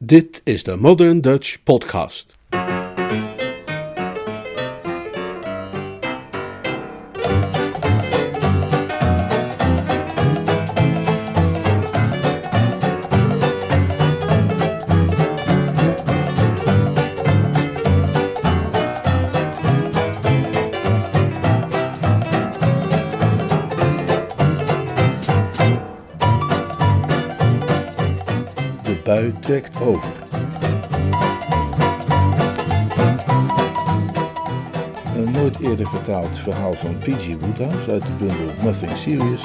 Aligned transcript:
Dit 0.00 0.40
is 0.44 0.62
de 0.64 0.76
Modern 0.76 1.20
Dutch 1.20 1.62
Podcast. 1.62 2.37
Vertaald 36.38 36.54
verhaal 36.54 36.74
van 36.74 36.98
P.G. 36.98 37.36
Woodhouse 37.40 37.90
uit 37.90 38.02
de 38.02 38.12
bundel 38.18 38.54
Nothing 38.62 38.96
Serious. 38.96 39.42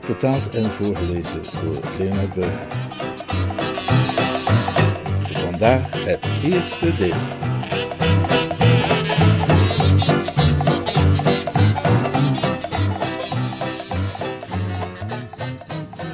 Vertaald 0.00 0.50
en 0.50 0.70
voorgelezen 0.70 1.42
door 1.62 1.80
Leonard 1.98 2.34
Beun. 2.34 2.58
Vandaag 5.30 6.04
het 6.04 6.24
eerste 6.42 6.96
deel. 6.96 7.45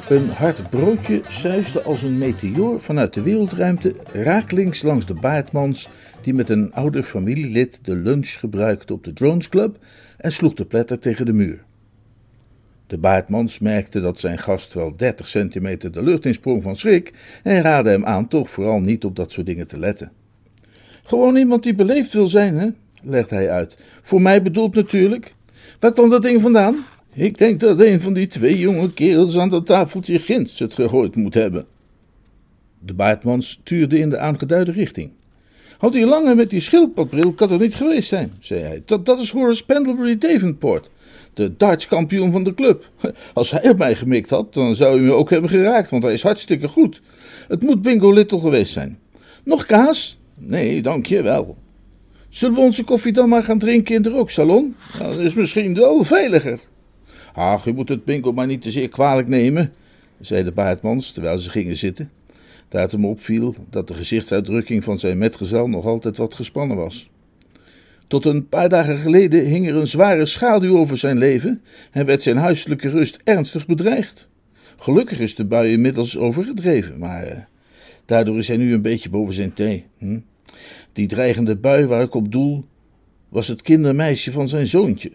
Een 0.09 0.29
hard 0.29 0.69
broodje 0.69 1.21
suisde 1.27 1.81
als 1.81 2.03
een 2.03 2.17
meteoor 2.17 2.79
vanuit 2.79 3.13
de 3.13 3.21
wereldruimte 3.21 3.95
rakelings 4.13 4.81
langs 4.81 5.05
de 5.05 5.13
baardmans 5.13 5.89
die 6.21 6.33
met 6.33 6.49
een 6.49 6.73
ouder 6.73 7.03
familielid 7.03 7.79
de 7.81 7.95
lunch 7.95 8.39
gebruikte 8.39 8.93
op 8.93 9.03
de 9.03 9.13
Drones 9.13 9.49
Club 9.49 9.77
en 10.17 10.31
sloeg 10.31 10.53
de 10.53 10.65
pletter 10.65 10.99
tegen 10.99 11.25
de 11.25 11.33
muur. 11.33 11.63
De 12.87 12.97
baardmans 12.97 13.59
merkte 13.59 14.01
dat 14.01 14.19
zijn 14.19 14.37
gast 14.37 14.73
wel 14.73 14.97
30 14.97 15.27
centimeter 15.27 15.91
de 15.91 16.03
lucht 16.03 16.25
insprong 16.25 16.63
van 16.63 16.75
schrik 16.75 17.13
en 17.43 17.61
raadde 17.61 17.89
hem 17.89 18.05
aan 18.05 18.27
toch 18.27 18.49
vooral 18.49 18.79
niet 18.79 19.05
op 19.05 19.15
dat 19.15 19.31
soort 19.31 19.45
dingen 19.45 19.67
te 19.67 19.79
letten. 19.79 20.11
Gewoon 21.03 21.35
iemand 21.35 21.63
die 21.63 21.75
beleefd 21.75 22.13
wil 22.13 22.27
zijn, 22.27 22.57
hè? 22.57 22.69
legde 23.03 23.35
hij 23.35 23.49
uit. 23.49 23.77
Voor 24.01 24.21
mij 24.21 24.41
bedoeld 24.41 24.75
natuurlijk. 24.75 25.33
Waar 25.79 25.93
kwam 25.93 26.09
dat 26.09 26.21
ding 26.21 26.41
vandaan? 26.41 26.85
Ik 27.15 27.37
denk 27.37 27.59
dat 27.59 27.79
een 27.79 28.01
van 28.01 28.13
die 28.13 28.27
twee 28.27 28.59
jonge 28.59 28.93
kerels 28.93 29.37
aan 29.37 29.49
dat 29.49 29.65
tafeltje 29.65 30.19
ginds 30.19 30.59
het 30.59 30.73
gegooid 30.73 31.15
moet 31.15 31.33
hebben. 31.33 31.65
De 32.79 32.93
baardman 32.93 33.41
stuurde 33.41 33.99
in 33.99 34.09
de 34.09 34.17
aangeduide 34.17 34.71
richting. 34.71 35.11
Had 35.77 35.93
hij 35.93 36.05
langer 36.05 36.35
met 36.35 36.49
die 36.49 36.59
schildpadbril, 36.59 37.33
kan 37.33 37.51
er 37.51 37.59
niet 37.59 37.75
geweest 37.75 38.07
zijn, 38.07 38.33
zei 38.39 38.61
hij. 38.61 38.81
Dat, 38.85 39.05
dat 39.05 39.19
is 39.19 39.29
Horace 39.29 39.65
Pendlebury 39.65 40.17
Davenport, 40.17 40.89
de 41.33 41.57
dartskampioen 41.57 42.31
van 42.31 42.43
de 42.43 42.53
club. 42.53 42.89
Als 43.33 43.51
hij 43.51 43.69
op 43.69 43.77
mij 43.77 43.95
gemikt 43.95 44.29
had, 44.29 44.53
dan 44.53 44.75
zou 44.75 44.95
hij 44.95 45.05
me 45.05 45.11
ook 45.11 45.29
hebben 45.29 45.49
geraakt, 45.49 45.89
want 45.89 46.03
hij 46.03 46.13
is 46.13 46.23
hartstikke 46.23 46.67
goed. 46.67 47.01
Het 47.47 47.61
moet 47.61 47.81
Bingo 47.81 48.11
Little 48.11 48.39
geweest 48.39 48.73
zijn. 48.73 48.99
Nog 49.43 49.65
kaas? 49.65 50.19
Nee, 50.35 50.81
dank 50.81 51.05
je 51.05 51.21
wel. 51.21 51.57
Zullen 52.29 52.55
we 52.55 52.61
onze 52.61 52.83
koffie 52.83 53.13
dan 53.13 53.29
maar 53.29 53.43
gaan 53.43 53.59
drinken 53.59 53.95
in 53.95 54.01
de 54.01 54.09
rooksalon? 54.09 54.75
Dat 54.99 55.19
is 55.19 55.33
misschien 55.33 55.75
wel 55.75 56.03
veiliger. 56.03 56.59
Ach, 57.33 57.65
u 57.65 57.73
moet 57.73 57.89
het 57.89 58.05
Bingo 58.05 58.33
maar 58.33 58.47
niet 58.47 58.61
te 58.61 58.71
zeer 58.71 58.89
kwalijk 58.89 59.27
nemen, 59.27 59.73
zei 60.19 60.43
de 60.43 60.51
baardmans 60.51 61.11
terwijl 61.11 61.37
ze 61.37 61.49
gingen 61.49 61.77
zitten. 61.77 62.11
Daar 62.67 62.81
het 62.81 62.91
hem 62.91 63.05
opviel 63.05 63.55
dat 63.69 63.87
de 63.87 63.93
gezichtsuitdrukking 63.93 64.83
van 64.83 64.99
zijn 64.99 65.17
metgezel 65.17 65.67
nog 65.67 65.85
altijd 65.85 66.17
wat 66.17 66.33
gespannen 66.33 66.77
was. 66.77 67.09
Tot 68.07 68.25
een 68.25 68.47
paar 68.47 68.69
dagen 68.69 68.97
geleden 68.97 69.45
hing 69.45 69.67
er 69.67 69.75
een 69.75 69.87
zware 69.87 70.25
schaduw 70.25 70.77
over 70.77 70.97
zijn 70.97 71.17
leven 71.17 71.61
en 71.91 72.05
werd 72.05 72.21
zijn 72.21 72.37
huiselijke 72.37 72.89
rust 72.89 73.19
ernstig 73.23 73.65
bedreigd. 73.65 74.29
Gelukkig 74.77 75.19
is 75.19 75.35
de 75.35 75.45
bui 75.45 75.71
inmiddels 75.71 76.17
overgedreven, 76.17 76.97
maar 76.97 77.23
eh, 77.23 77.37
daardoor 78.05 78.37
is 78.37 78.47
hij 78.47 78.57
nu 78.57 78.73
een 78.73 78.81
beetje 78.81 79.09
boven 79.09 79.33
zijn 79.33 79.53
thee. 79.53 79.85
Hm? 79.97 80.19
Die 80.91 81.07
dreigende 81.07 81.55
bui 81.55 81.85
waar 81.85 82.01
ik 82.01 82.13
op 82.13 82.31
doel, 82.31 82.65
was 83.29 83.47
het 83.47 83.61
kindermeisje 83.61 84.31
van 84.31 84.47
zijn 84.47 84.67
zoontje. 84.67 85.11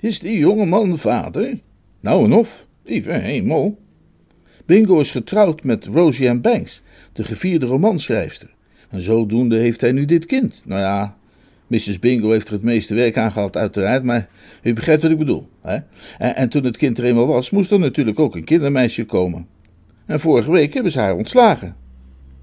Is 0.00 0.18
die 0.18 0.38
jonge 0.38 0.66
man 0.66 0.98
vader? 0.98 1.58
Nou 2.00 2.24
en 2.24 2.32
of, 2.32 2.66
lieve 2.84 3.12
hemel. 3.12 3.78
Bingo 4.66 5.00
is 5.00 5.12
getrouwd 5.12 5.64
met 5.64 5.86
Rosie 5.86 6.30
Ann 6.30 6.40
Banks, 6.40 6.82
de 7.12 7.24
gevierde 7.24 7.66
romanschrijfster. 7.66 8.54
En 8.88 9.02
zodoende 9.02 9.56
heeft 9.56 9.80
hij 9.80 9.92
nu 9.92 10.04
dit 10.04 10.26
kind. 10.26 10.62
Nou 10.64 10.80
ja, 10.80 11.16
Mrs. 11.66 11.98
Bingo 11.98 12.30
heeft 12.30 12.46
er 12.46 12.52
het 12.52 12.62
meeste 12.62 12.94
werk 12.94 13.16
aan 13.16 13.32
gehad, 13.32 13.56
uiteraard, 13.56 14.02
maar 14.02 14.28
u 14.62 14.72
begrijpt 14.72 15.02
wat 15.02 15.10
ik 15.10 15.18
bedoel. 15.18 15.48
Hè? 15.62 15.78
En, 16.18 16.36
en 16.36 16.48
toen 16.48 16.64
het 16.64 16.76
kind 16.76 16.98
er 16.98 17.04
eenmaal 17.04 17.26
was, 17.26 17.50
moest 17.50 17.70
er 17.70 17.78
natuurlijk 17.78 18.18
ook 18.18 18.34
een 18.34 18.44
kindermeisje 18.44 19.04
komen. 19.04 19.46
En 20.06 20.20
vorige 20.20 20.52
week 20.52 20.74
hebben 20.74 20.92
ze 20.92 20.98
haar 20.98 21.14
ontslagen. 21.14 21.76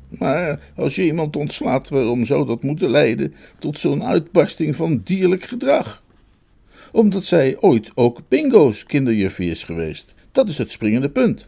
Maar 0.10 0.60
als 0.76 0.96
je 0.96 1.06
iemand 1.06 1.36
ontslaat, 1.36 1.90
waarom 1.90 2.26
zou 2.26 2.46
dat 2.46 2.64
moeten 2.64 2.90
leiden 2.90 3.34
tot 3.60 3.80
zo'n 3.80 4.04
uitbarsting 4.04 4.76
van 4.76 5.02
dierlijk 5.04 5.44
gedrag? 5.44 6.04
Omdat 6.92 7.26
zij 7.26 7.58
ooit 7.60 7.92
ook 7.96 8.22
Bingo's 8.28 8.84
kinderjuffie 8.84 9.50
is 9.50 9.64
geweest. 9.64 10.14
Dat 10.32 10.50
is 10.50 10.58
het 10.58 10.72
springende 10.72 11.10
punt. 11.10 11.48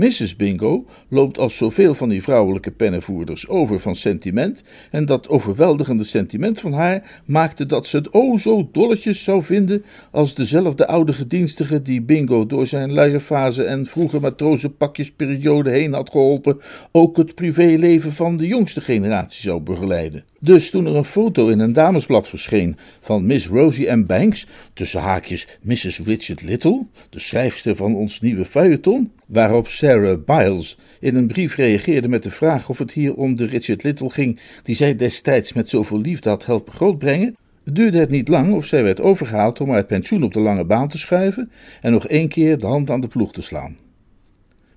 Mrs. 0.00 0.36
Bingo 0.36 0.86
loopt 1.08 1.38
als 1.38 1.56
zoveel 1.56 1.94
van 1.94 2.08
die 2.08 2.22
vrouwelijke 2.22 2.70
pennenvoerders 2.70 3.48
over 3.48 3.80
van 3.80 3.96
sentiment, 3.96 4.62
en 4.90 5.06
dat 5.06 5.28
overweldigende 5.28 6.04
sentiment 6.04 6.60
van 6.60 6.72
haar 6.72 7.20
maakte 7.24 7.66
dat 7.66 7.86
ze 7.86 7.96
het 7.96 8.12
o 8.12 8.36
zo 8.36 8.68
dolletjes 8.72 9.24
zou 9.24 9.42
vinden 9.42 9.84
als 10.10 10.34
dezelfde 10.34 10.86
oude 10.86 11.12
gedienstige 11.12 11.82
die 11.82 12.02
Bingo 12.02 12.46
door 12.46 12.66
zijn 12.66 12.92
luierfase 12.92 13.64
en 13.64 13.86
vroege 13.86 14.20
matrozenpakjesperiode 14.20 15.70
heen 15.70 15.92
had 15.92 16.10
geholpen, 16.10 16.60
ook 16.92 17.16
het 17.16 17.34
privéleven 17.34 18.12
van 18.12 18.36
de 18.36 18.46
jongste 18.46 18.80
generatie 18.80 19.42
zou 19.42 19.60
begeleiden. 19.60 20.24
Dus 20.42 20.70
toen 20.70 20.86
er 20.86 20.96
een 20.96 21.04
foto 21.04 21.48
in 21.48 21.58
een 21.58 21.72
damesblad 21.72 22.28
verscheen 22.28 22.76
van 23.00 23.26
Miss 23.26 23.46
Rosie 23.46 23.90
M. 23.90 24.06
Banks, 24.06 24.46
tussen 24.74 25.00
haakjes 25.00 25.58
Mrs. 25.62 26.00
Richard 26.04 26.42
Little, 26.42 26.86
de 27.10 27.18
schrijfster 27.18 27.76
van 27.76 27.94
ons 27.94 28.20
nieuwe 28.20 28.44
feuilleton, 28.44 29.12
waarop 29.26 29.68
Sarah 29.90 30.24
Biles 30.24 30.78
in 31.00 31.14
een 31.14 31.26
brief 31.26 31.54
reageerde 31.54 32.08
met 32.08 32.22
de 32.22 32.30
vraag 32.30 32.68
of 32.68 32.78
het 32.78 32.92
hier 32.92 33.14
om 33.14 33.36
de 33.36 33.44
Richard 33.44 33.82
Little 33.82 34.10
ging 34.10 34.40
die 34.62 34.74
zij 34.74 34.96
destijds 34.96 35.52
met 35.52 35.68
zoveel 35.68 36.00
liefde 36.00 36.28
had 36.28 36.46
helpen 36.46 36.72
grootbrengen, 36.72 37.36
duurde 37.64 37.98
het 37.98 38.10
niet 38.10 38.28
lang 38.28 38.54
of 38.54 38.66
zij 38.66 38.82
werd 38.82 39.00
overgehaald 39.00 39.60
om 39.60 39.70
haar 39.70 39.84
pensioen 39.84 40.22
op 40.22 40.32
de 40.32 40.40
lange 40.40 40.64
baan 40.64 40.88
te 40.88 40.98
schuiven 40.98 41.50
en 41.80 41.92
nog 41.92 42.06
één 42.06 42.28
keer 42.28 42.58
de 42.58 42.66
hand 42.66 42.90
aan 42.90 43.00
de 43.00 43.08
ploeg 43.08 43.32
te 43.32 43.42
slaan. 43.42 43.76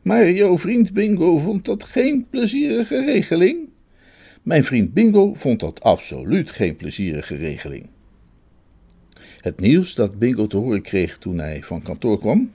Maar 0.02 0.32
jouw 0.32 0.58
vriend 0.58 0.94
Bingo 0.94 1.38
vond 1.38 1.66
dat 1.66 1.84
geen 1.84 2.28
plezierige 2.30 3.06
regeling? 3.06 3.70
Mijn 4.42 4.64
vriend 4.64 4.94
Bingo 4.94 5.34
vond 5.34 5.60
dat 5.60 5.82
absoluut 5.82 6.52
geen 6.52 6.76
plezierige 6.76 7.36
regeling. 7.36 7.90
Het 9.42 9.60
nieuws 9.60 9.96
dat 9.96 10.20
Bingo 10.20 10.48
te 10.48 10.58
horen 10.58 10.82
kreeg 10.82 11.18
toen 11.18 11.38
hij 11.38 11.64
van 11.64 11.82
kantoor 11.82 12.20
kwam, 12.20 12.52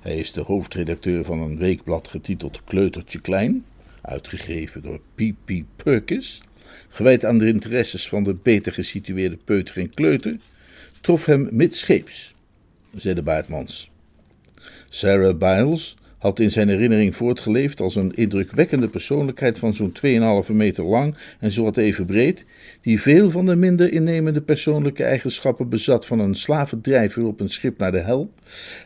hij 0.00 0.16
is 0.16 0.32
de 0.32 0.40
hoofdredacteur 0.40 1.24
van 1.24 1.38
een 1.38 1.58
weekblad 1.58 2.08
getiteld 2.08 2.64
Kleutertje 2.64 3.20
Klein, 3.20 3.64
uitgegeven 4.02 4.82
door 4.82 5.00
P.P. 5.14 5.50
Perkins, 5.76 6.42
gewijd 6.88 7.24
aan 7.24 7.38
de 7.38 7.46
interesses 7.46 8.08
van 8.08 8.24
de 8.24 8.34
beter 8.34 8.72
gesitueerde 8.72 9.38
peuter 9.44 9.76
en 9.76 9.94
kleuter, 9.94 10.36
trof 11.00 11.24
hem 11.24 11.48
midscheeps, 11.50 12.34
zei 12.94 13.14
de 13.14 13.22
baardmans. 13.22 13.90
Sarah 14.88 15.38
Biles 15.38 15.96
had 16.18 16.40
in 16.40 16.50
zijn 16.50 16.68
herinnering 16.68 17.16
voortgeleefd 17.16 17.80
als 17.80 17.96
een 17.96 18.14
indrukwekkende 18.14 18.88
persoonlijkheid 18.88 19.58
van 19.58 19.74
zo'n 19.74 19.92
2,5 20.48 20.52
meter 20.52 20.84
lang 20.84 21.16
en 21.40 21.50
zowat 21.50 21.76
even 21.76 22.06
breed, 22.06 22.44
die 22.80 23.00
veel 23.00 23.30
van 23.30 23.46
de 23.46 23.56
minder 23.56 23.92
innemende 23.92 24.40
persoonlijke 24.40 25.04
eigenschappen 25.04 25.68
bezat 25.68 26.06
van 26.06 26.18
een 26.18 26.34
slavendrijver 26.34 27.24
op 27.24 27.40
een 27.40 27.50
schip 27.50 27.78
naar 27.78 27.92
de 27.92 27.98
hel, 27.98 28.32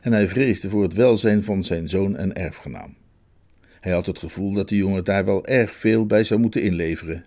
en 0.02 0.12
hij 0.12 0.28
vreesde 0.28 0.68
voor 0.68 0.82
het 0.82 0.94
welzijn 0.94 1.44
van 1.44 1.64
zijn 1.64 1.88
zoon 1.88 2.16
en 2.16 2.34
erfgenaam. 2.34 2.94
Hij 3.80 3.92
had 3.92 4.06
het 4.06 4.18
gevoel 4.18 4.52
dat 4.52 4.68
de 4.68 4.76
jongen 4.76 5.04
daar 5.04 5.24
wel 5.24 5.46
erg 5.46 5.74
veel 5.74 6.06
bij 6.06 6.24
zou 6.24 6.40
moeten 6.40 6.62
inleveren. 6.62 7.24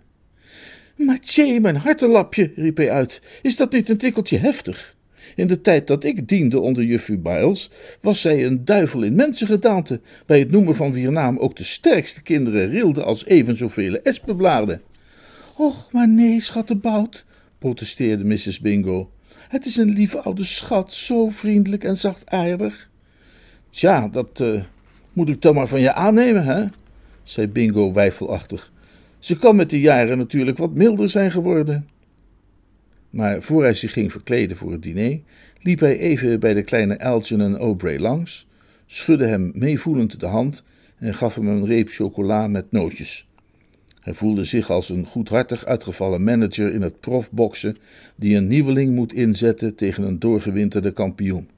Maar 0.96 1.19
mijn 1.62 1.75
hartelapje, 1.75 2.52
riep 2.56 2.78
hij 2.78 2.92
uit, 2.92 3.22
is 3.42 3.56
dat 3.56 3.72
niet 3.72 3.90
een 3.90 3.98
tikkeltje 3.98 4.38
heftig? 4.38 4.94
In 5.36 5.48
de 5.48 5.62
tijd 5.62 5.88
dat 5.88 6.04
ik 6.04 6.27
diende 6.27 6.60
onder 6.60 6.83
juffrouw 6.83 7.18
Biles, 7.18 7.69
was 8.01 8.22
zij 8.22 8.45
een 8.45 8.66
duivel 8.66 9.04
in 9.04 9.16
mensengedaante, 9.16 10.00
bij 10.25 10.39
het 10.39 10.51
noemen 10.51 10.75
van 10.75 10.92
wier 10.92 11.12
naam 11.12 11.38
ook 11.38 11.56
de 11.56 11.63
sterkste 11.63 12.22
kinderen 12.22 12.69
rilden 12.69 13.06
als 13.06 13.25
even 13.25 13.57
zoveel 13.57 13.95
espenbladen. 14.04 14.81
Och, 15.56 15.92
maar 15.92 16.07
nee, 16.07 16.42
schattebout, 16.42 17.25
protesteerde 17.57 18.24
Mrs. 18.24 18.60
Bingo. 18.60 19.10
Het 19.48 19.66
is 19.66 19.75
een 19.75 19.94
lieve 19.94 20.19
oude 20.19 20.44
schat, 20.44 20.94
zo 20.94 21.30
vriendelijk 21.30 21.83
en 21.83 21.98
zachtaardig. 21.98 22.89
Tja, 23.69 24.07
dat 24.07 24.39
uh, 24.39 24.62
moet 25.13 25.30
ik 25.30 25.39
toch 25.39 25.54
maar 25.54 25.68
van 25.68 25.81
je 25.81 25.94
aannemen, 25.94 26.45
hè? 26.45 26.66
zei 27.24 27.48
Bingo 27.48 27.94
weifelachtig. 27.94 28.71
Ze 29.19 29.38
kan 29.38 29.56
met 29.56 29.69
de 29.69 29.80
jaren 29.80 30.18
natuurlijk 30.18 30.57
wat 30.57 30.74
milder 30.74 31.10
zijn 31.10 31.31
geworden. 31.31 31.88
Maar 33.15 33.41
voor 33.41 33.63
hij 33.63 33.73
zich 33.73 33.94
ging 33.94 34.12
verkleden 34.12 34.57
voor 34.57 34.71
het 34.71 34.83
diner, 34.83 35.19
liep 35.62 35.79
hij 35.79 36.00
even 36.00 36.39
bij 36.39 36.53
de 36.53 36.62
kleine 36.62 37.00
Algernon 37.00 37.59
O'Bray 37.59 38.00
langs, 38.00 38.47
schudde 38.85 39.25
hem 39.25 39.51
meevoelend 39.53 40.19
de 40.19 40.25
hand 40.25 40.63
en 40.97 41.15
gaf 41.15 41.35
hem 41.35 41.47
een 41.47 41.65
reep 41.65 41.89
chocola 41.89 42.47
met 42.47 42.71
nootjes. 42.71 43.27
Hij 44.01 44.13
voelde 44.13 44.44
zich 44.44 44.69
als 44.69 44.89
een 44.89 45.06
goedhartig 45.06 45.65
uitgevallen 45.65 46.23
manager 46.23 46.73
in 46.73 46.81
het 46.81 47.00
profboksen 47.00 47.75
die 48.15 48.35
een 48.35 48.47
nieuweling 48.47 48.95
moet 48.95 49.13
inzetten 49.13 49.75
tegen 49.75 50.03
een 50.03 50.19
doorgewinterde 50.19 50.91
kampioen. 50.91 51.50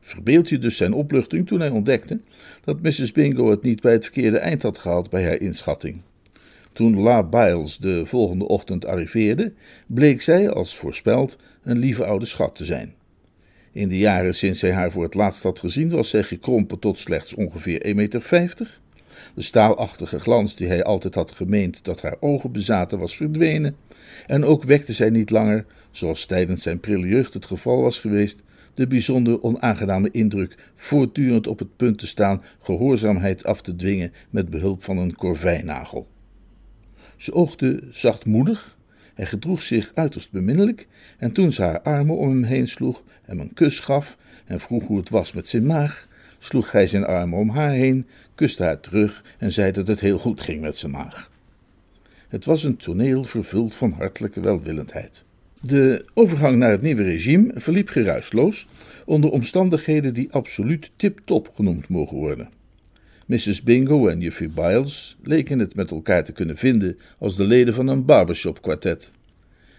Verbeeld 0.00 0.48
je 0.48 0.58
dus 0.58 0.76
zijn 0.76 0.92
opluchting 0.92 1.46
toen 1.46 1.60
hij 1.60 1.70
ontdekte 1.70 2.20
dat 2.64 2.82
Mrs. 2.82 3.12
Bingo 3.12 3.50
het 3.50 3.62
niet 3.62 3.80
bij 3.80 3.92
het 3.92 4.04
verkeerde 4.04 4.38
eind 4.38 4.62
had 4.62 4.78
gehaald 4.78 5.10
bij 5.10 5.24
haar 5.24 5.40
inschatting. 5.40 6.02
Toen 6.72 7.00
La 7.00 7.22
Biles 7.22 7.76
de 7.76 8.06
volgende 8.06 8.48
ochtend 8.48 8.86
arriveerde, 8.86 9.52
bleek 9.86 10.20
zij, 10.20 10.50
als 10.50 10.76
voorspeld, 10.76 11.38
een 11.62 11.78
lieve 11.78 12.04
oude 12.04 12.26
schat 12.26 12.54
te 12.54 12.64
zijn. 12.64 12.94
In 13.72 13.88
de 13.88 13.98
jaren 13.98 14.34
sinds 14.34 14.60
hij 14.60 14.72
haar 14.72 14.90
voor 14.90 15.02
het 15.02 15.14
laatst 15.14 15.42
had 15.42 15.58
gezien, 15.58 15.90
was 15.90 16.10
zij 16.10 16.22
gekrompen 16.22 16.78
tot 16.78 16.98
slechts 16.98 17.34
ongeveer 17.34 17.82
1,50 17.86 17.94
meter. 17.94 18.80
De 19.34 19.42
staalachtige 19.42 20.20
glans 20.20 20.56
die 20.56 20.66
hij 20.66 20.84
altijd 20.84 21.14
had 21.14 21.32
gemeend 21.32 21.84
dat 21.84 22.02
haar 22.02 22.16
ogen 22.20 22.52
bezaten, 22.52 22.98
was 22.98 23.16
verdwenen. 23.16 23.76
En 24.26 24.44
ook 24.44 24.64
wekte 24.64 24.92
zij 24.92 25.10
niet 25.10 25.30
langer, 25.30 25.64
zoals 25.90 26.26
tijdens 26.26 26.62
zijn 26.62 26.80
prille 26.80 27.08
jeugd 27.08 27.34
het 27.34 27.46
geval 27.46 27.82
was 27.82 27.98
geweest, 27.98 28.38
de 28.74 28.86
bijzonder 28.86 29.42
onaangename 29.42 30.10
indruk 30.10 30.56
voortdurend 30.74 31.46
op 31.46 31.58
het 31.58 31.76
punt 31.76 31.98
te 31.98 32.06
staan 32.06 32.42
gehoorzaamheid 32.62 33.44
af 33.44 33.60
te 33.60 33.76
dwingen 33.76 34.12
met 34.30 34.50
behulp 34.50 34.82
van 34.82 34.98
een 34.98 35.14
korvijnagel. 35.14 36.06
Ze 37.20 37.32
oogde 37.32 37.82
zachtmoedig 37.90 38.78
hij 39.20 39.28
gedroeg 39.28 39.62
zich 39.62 39.92
uiterst 39.94 40.30
beminnelijk, 40.30 40.86
en 41.18 41.32
toen 41.32 41.52
ze 41.52 41.62
haar 41.62 41.80
armen 41.80 42.16
om 42.16 42.28
hem 42.28 42.42
heen 42.42 42.68
sloeg, 42.68 43.02
hem 43.22 43.40
een 43.40 43.54
kus 43.54 43.80
gaf 43.80 44.16
en 44.46 44.60
vroeg 44.60 44.86
hoe 44.86 44.98
het 44.98 45.08
was 45.08 45.32
met 45.32 45.48
zijn 45.48 45.66
maag, 45.66 46.08
sloeg 46.38 46.72
hij 46.72 46.86
zijn 46.86 47.04
armen 47.04 47.38
om 47.38 47.48
haar 47.48 47.70
heen, 47.70 48.06
kuste 48.34 48.62
haar 48.62 48.80
terug 48.80 49.24
en 49.38 49.52
zei 49.52 49.72
dat 49.72 49.86
het 49.86 50.00
heel 50.00 50.18
goed 50.18 50.40
ging 50.40 50.60
met 50.60 50.76
zijn 50.76 50.92
maag. 50.92 51.30
Het 52.28 52.44
was 52.44 52.64
een 52.64 52.76
toneel 52.76 53.24
vervuld 53.24 53.74
van 53.74 53.92
hartelijke 53.92 54.40
welwillendheid. 54.40 55.24
De 55.60 56.04
overgang 56.14 56.56
naar 56.56 56.70
het 56.70 56.82
nieuwe 56.82 57.02
regime 57.02 57.52
verliep 57.54 57.88
geruisloos, 57.88 58.68
onder 59.04 59.30
omstandigheden 59.30 60.14
die 60.14 60.32
absoluut 60.32 60.90
tip-top 60.96 61.50
genoemd 61.54 61.88
mogen 61.88 62.16
worden. 62.16 62.48
Mrs. 63.30 63.62
Bingo 63.62 64.08
en 64.08 64.20
Juffy 64.20 64.48
Biles 64.48 65.16
leken 65.22 65.58
het 65.58 65.74
met 65.74 65.90
elkaar 65.90 66.24
te 66.24 66.32
kunnen 66.32 66.56
vinden 66.56 66.98
als 67.18 67.36
de 67.36 67.44
leden 67.44 67.74
van 67.74 67.86
een 67.86 68.04
barbershop 68.04 68.62
kwartet. 68.62 69.10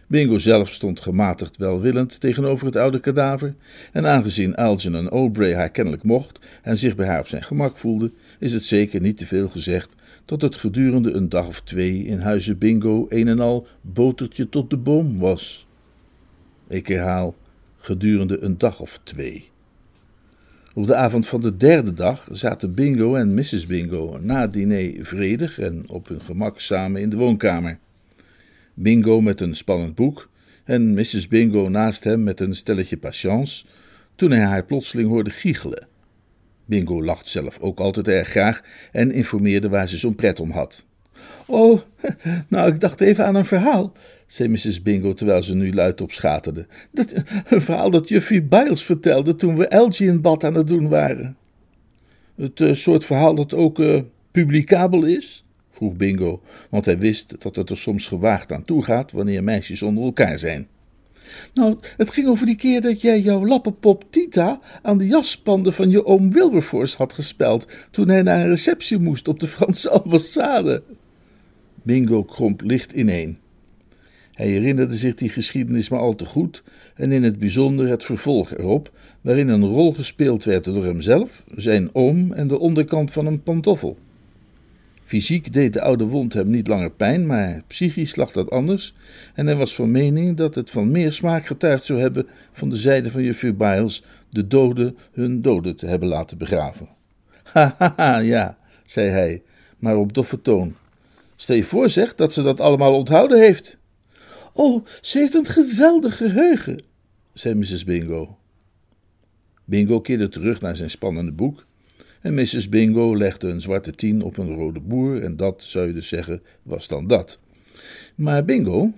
Bingo 0.08 0.38
zelf 0.38 0.70
stond 0.70 1.00
gematigd 1.00 1.58
welwillend 1.58 2.20
tegenover 2.20 2.66
het 2.66 2.76
oude 2.76 3.00
kadaver, 3.00 3.56
en 3.92 4.08
aangezien 4.08 4.56
Algernon 4.56 5.10
O'Bray 5.10 5.54
haar 5.54 5.70
kennelijk 5.70 6.04
mocht 6.04 6.40
en 6.62 6.78
zich 6.78 6.96
bij 6.96 7.08
haar 7.08 7.20
op 7.20 7.28
zijn 7.28 7.44
gemak 7.44 7.78
voelde, 7.78 8.12
is 8.40 8.54
het 8.54 8.66
zeker 8.66 9.02
niet 9.02 9.18
te 9.18 9.28
veel 9.28 9.50
gezegd 9.50 9.90
dat 10.26 10.42
het 10.42 10.56
gedurende 10.56 11.12
een 11.12 11.30
dag 11.30 11.48
of 11.48 11.62
twee 11.62 12.04
in 12.04 12.20
huizen 12.20 12.58
Bingo 12.58 13.06
een 13.10 13.28
en 13.28 13.40
al 13.40 13.68
botertje 13.82 14.50
tot 14.50 14.70
de 14.70 14.78
boom 14.78 15.20
was. 15.20 15.68
Ik 16.68 16.88
herhaal, 16.88 17.36
gedurende 17.78 18.40
een 18.40 18.58
dag 18.58 18.80
of 18.80 19.00
twee. 19.04 19.51
Op 20.74 20.88
de 20.88 20.96
avond 20.96 21.28
van 21.28 21.42
de 21.42 21.58
derde 21.58 21.94
dag 21.94 22.28
zaten 22.32 22.74
Bingo 22.74 23.16
en 23.16 23.34
Mrs. 23.34 23.66
Bingo 23.66 24.20
na 24.22 24.42
het 24.42 24.54
diner 24.54 25.06
vredig 25.06 25.60
en 25.60 25.84
op 25.90 26.08
hun 26.08 26.22
gemak 26.22 26.60
samen 26.60 27.02
in 27.02 27.10
de 27.10 27.16
woonkamer. 27.16 27.78
Bingo 28.74 29.22
met 29.22 29.42
een 29.42 29.56
spannend 29.56 29.96
boek 29.96 30.30
en 30.64 30.94
Mrs. 30.94 31.28
Bingo 31.28 31.70
naast 31.70 32.04
hem 32.04 32.24
met 32.24 32.40
een 32.40 32.56
stelletje 32.56 32.98
patience, 32.98 33.66
toen 34.16 34.32
hij 34.32 34.46
haar 34.46 34.66
plotseling 34.66 35.10
hoorde 35.10 35.30
giechelen. 35.30 35.88
Bingo 36.66 37.04
lacht 37.04 37.28
zelf 37.28 37.60
ook 37.60 37.80
altijd 37.80 38.08
erg 38.08 38.28
graag 38.28 38.62
en 38.92 39.12
informeerde 39.12 39.70
waar 39.70 39.88
ze 39.88 39.98
zo'n 39.98 40.16
pret 40.16 40.40
om 40.40 40.52
had. 40.52 40.86
Oh, 41.48 41.82
nou, 42.50 42.72
ik 42.74 42.80
dacht 42.80 43.02
even 43.02 43.26
aan 43.26 43.36
een 43.36 43.46
verhaal, 43.46 43.94
zei 44.32 44.50
Mrs. 44.50 44.82
Bingo 44.82 45.14
terwijl 45.14 45.44
ze 45.44 45.56
nu 45.56 45.74
luidop 45.74 46.12
schaterde. 46.12 46.66
Dat, 46.92 47.14
een 47.50 47.62
verhaal 47.62 47.90
dat 47.90 48.08
juffie 48.08 48.42
Biles 48.42 48.84
vertelde 48.84 49.36
toen 49.36 49.58
we 49.58 49.68
Elgie 49.68 50.08
in 50.08 50.22
bad 50.22 50.44
aan 50.44 50.54
het 50.54 50.68
doen 50.68 50.90
waren. 50.90 51.38
Het 52.36 52.60
uh, 52.60 52.74
soort 52.74 53.06
verhaal 53.06 53.36
dat 53.36 53.54
ook 53.54 53.80
uh, 53.80 54.02
publicabel 54.32 55.04
is? 55.04 55.46
vroeg 55.70 55.96
Bingo, 55.96 56.42
want 56.70 56.86
hij 56.86 56.98
wist 56.98 57.36
dat 57.42 57.56
het 57.56 57.70
er 57.70 57.78
soms 57.78 58.08
gewaagd 58.08 58.52
aan 58.52 58.64
toe 58.64 58.84
gaat 58.84 59.12
wanneer 59.12 59.44
meisjes 59.44 59.82
onder 59.82 60.04
elkaar 60.04 60.40
zijn. 60.40 60.68
Nou, 61.54 61.78
het 61.98 62.10
ging 62.10 62.28
over 62.28 62.46
die 62.46 62.56
keer 62.56 62.82
dat 62.82 63.02
jij 63.02 63.20
jouw 63.20 63.46
lappenpop 63.46 64.04
Tita 64.10 64.60
aan 64.82 64.98
de 64.98 65.08
jaspanden 65.08 65.74
van 65.74 65.90
je 65.90 66.06
oom 66.06 66.32
Wilberforce 66.32 66.98
had 66.98 67.14
gespeld 67.14 67.68
toen 67.92 68.10
hij 68.10 68.22
naar 68.22 68.40
een 68.40 68.48
receptie 68.48 68.98
moest 68.98 69.28
op 69.28 69.40
de 69.40 69.48
Franse 69.48 69.90
ambassade. 69.90 70.84
Bingo 71.84 72.24
kromp 72.24 72.62
licht 72.62 72.92
ineen. 72.92 73.40
Hij 74.42 74.50
herinnerde 74.50 74.96
zich 74.96 75.16
die 75.16 75.30
geschiedenis 75.30 75.90
maar 75.90 76.00
al 76.00 76.16
te 76.16 76.26
goed, 76.26 76.64
en 76.96 77.12
in 77.12 77.24
het 77.24 77.40
bijzonder 77.40 77.88
het 77.88 78.04
vervolg 78.04 78.54
erop, 78.54 78.92
waarin 79.22 79.48
een 79.48 79.66
rol 79.66 79.94
gespeeld 79.94 80.44
werd 80.44 80.64
door 80.64 80.86
hemzelf, 80.86 81.44
zijn 81.56 81.90
oom 81.94 82.32
en 82.34 82.48
de 82.48 82.60
onderkant 82.60 83.12
van 83.12 83.26
een 83.26 83.44
pantoffel. 83.44 83.98
Fysiek 85.04 85.54
deed 85.54 85.74
de 85.74 85.82
oude 85.82 86.06
wond 86.06 86.34
hem 86.34 86.50
niet 86.50 86.68
langer 86.68 86.92
pijn, 86.92 87.26
maar 87.26 87.64
psychisch 87.68 88.16
lag 88.16 88.32
dat 88.32 88.50
anders, 88.50 88.96
en 89.34 89.46
hij 89.46 89.56
was 89.56 89.76
van 89.76 89.92
mening 89.92 90.38
dat 90.38 90.56
het 90.56 90.70
van 90.70 90.92
meer 90.92 91.12
smaak 91.12 91.46
getuigd 91.46 91.86
zou 91.86 92.00
hebben 92.00 92.28
van 92.52 92.70
de 92.70 92.78
zijde 92.78 93.12
van 93.12 93.24
juffrouw 93.24 93.54
Biles 93.54 94.04
de 94.30 94.48
doden 94.48 94.98
hun 95.12 95.42
doden 95.42 95.76
te 95.76 95.88
hebben 95.88 96.08
laten 96.08 96.38
begraven. 96.38 96.88
Ha, 97.54 98.18
ja, 98.18 98.58
zei 98.86 99.10
hij, 99.10 99.42
maar 99.80 99.98
op 99.98 100.14
doffe 100.14 100.42
toon. 100.42 100.76
Stel 101.36 101.56
je 101.56 101.64
voor, 101.64 102.14
dat 102.16 102.34
ze 102.34 102.42
dat 102.42 102.60
allemaal 102.60 102.94
onthouden 102.94 103.40
heeft. 103.40 103.80
Oh, 104.54 104.86
ze 105.02 105.18
heeft 105.18 105.36
een 105.36 105.46
geweldig 105.46 106.18
geheugen, 106.18 106.82
zei 107.34 107.56
Mrs. 107.56 107.84
Bingo. 107.84 108.38
Bingo 109.66 110.02
keerde 110.02 110.30
terug 110.30 110.62
naar 110.62 110.76
zijn 110.76 110.90
spannende 110.90 111.32
boek. 111.32 111.66
En 112.22 112.34
Mrs. 112.34 112.70
Bingo 112.70 113.18
legde 113.18 113.48
een 113.48 113.62
zwarte 113.62 113.92
tien 113.92 114.22
op 114.22 114.38
een 114.38 114.56
rode 114.56 114.80
boer, 114.80 115.24
en 115.24 115.36
dat, 115.36 115.64
zou 115.64 115.88
je 115.88 115.94
dus 115.94 116.08
zeggen, 116.08 116.42
was 116.64 116.88
dan 116.88 117.08
dat. 117.08 117.40
Maar 118.16 118.46
Bingo, 118.46 118.92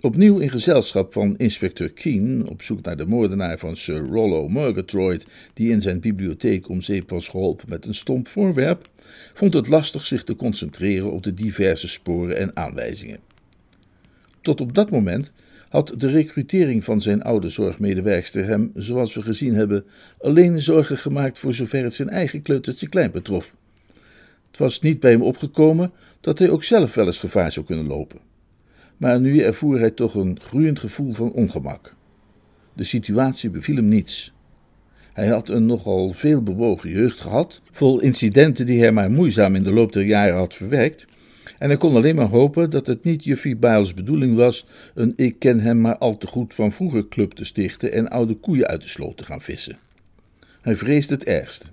opnieuw 0.00 0.38
in 0.38 0.50
gezelschap 0.50 1.12
van 1.12 1.36
inspecteur 1.36 1.92
Keen, 1.92 2.46
op 2.48 2.62
zoek 2.62 2.82
naar 2.82 2.96
de 2.96 3.06
moordenaar 3.06 3.58
van 3.58 3.76
Sir 3.76 4.06
Rollo 4.06 4.48
Murgatroyd, 4.48 5.26
die 5.54 5.70
in 5.70 5.82
zijn 5.82 6.00
bibliotheek 6.00 6.68
om 6.68 6.82
zeep 6.82 7.10
was 7.10 7.28
geholpen 7.28 7.68
met 7.68 7.86
een 7.86 7.94
stomp 7.94 8.28
voorwerp, 8.28 8.88
vond 9.34 9.54
het 9.54 9.68
lastig 9.68 10.06
zich 10.06 10.24
te 10.24 10.36
concentreren 10.36 11.12
op 11.12 11.22
de 11.22 11.34
diverse 11.34 11.88
sporen 11.88 12.36
en 12.36 12.56
aanwijzingen. 12.56 13.18
Tot 14.46 14.60
op 14.60 14.74
dat 14.74 14.90
moment 14.90 15.32
had 15.68 15.92
de 15.96 16.08
recrutering 16.08 16.84
van 16.84 17.00
zijn 17.00 17.22
oude 17.22 17.48
zorgmedewerkster 17.48 18.46
hem, 18.46 18.70
zoals 18.74 19.14
we 19.14 19.22
gezien 19.22 19.54
hebben, 19.54 19.84
alleen 20.20 20.60
zorgen 20.60 20.98
gemaakt 20.98 21.38
voor 21.38 21.54
zover 21.54 21.82
het 21.82 21.94
zijn 21.94 22.08
eigen 22.08 22.42
kleutertje 22.42 22.88
klein 22.88 23.10
betrof. 23.10 23.56
Het 24.46 24.58
was 24.58 24.80
niet 24.80 25.00
bij 25.00 25.10
hem 25.10 25.22
opgekomen 25.22 25.92
dat 26.20 26.38
hij 26.38 26.50
ook 26.50 26.64
zelf 26.64 26.94
wel 26.94 27.06
eens 27.06 27.18
gevaar 27.18 27.52
zou 27.52 27.66
kunnen 27.66 27.86
lopen. 27.86 28.18
Maar 28.96 29.20
nu 29.20 29.40
ervoer 29.40 29.78
hij 29.78 29.90
toch 29.90 30.14
een 30.14 30.40
groeiend 30.40 30.78
gevoel 30.78 31.12
van 31.12 31.32
ongemak. 31.32 31.94
De 32.72 32.84
situatie 32.84 33.50
beviel 33.50 33.76
hem 33.76 33.88
niets. 33.88 34.32
Hij 35.12 35.26
had 35.26 35.48
een 35.48 35.66
nogal 35.66 36.12
veel 36.12 36.42
bewogen 36.42 36.90
jeugd 36.90 37.20
gehad, 37.20 37.60
vol 37.72 38.00
incidenten 38.00 38.66
die 38.66 38.80
hij 38.80 38.92
maar 38.92 39.10
moeizaam 39.10 39.54
in 39.54 39.62
de 39.62 39.72
loop 39.72 39.92
der 39.92 40.04
jaren 40.04 40.36
had 40.36 40.54
verwerkt, 40.54 41.06
en 41.58 41.68
hij 41.68 41.76
kon 41.76 41.96
alleen 41.96 42.14
maar 42.14 42.28
hopen 42.28 42.70
dat 42.70 42.86
het 42.86 43.04
niet 43.04 43.24
Juffie 43.24 43.56
Biles 43.56 43.94
bedoeling 43.94 44.36
was 44.36 44.66
een 44.94 45.12
ik 45.16 45.38
ken 45.38 45.60
hem 45.60 45.80
maar 45.80 45.98
al 45.98 46.18
te 46.18 46.26
goed 46.26 46.54
van 46.54 46.72
vroeger 46.72 47.08
club 47.08 47.32
te 47.32 47.44
stichten 47.44 47.92
en 47.92 48.08
oude 48.08 48.34
koeien 48.34 48.66
uit 48.66 48.82
de 48.82 48.88
sloot 48.88 49.16
te 49.16 49.24
gaan 49.24 49.40
vissen. 49.40 49.78
Hij 50.60 50.76
vreesde 50.76 51.14
het 51.14 51.24
ergste. 51.24 51.66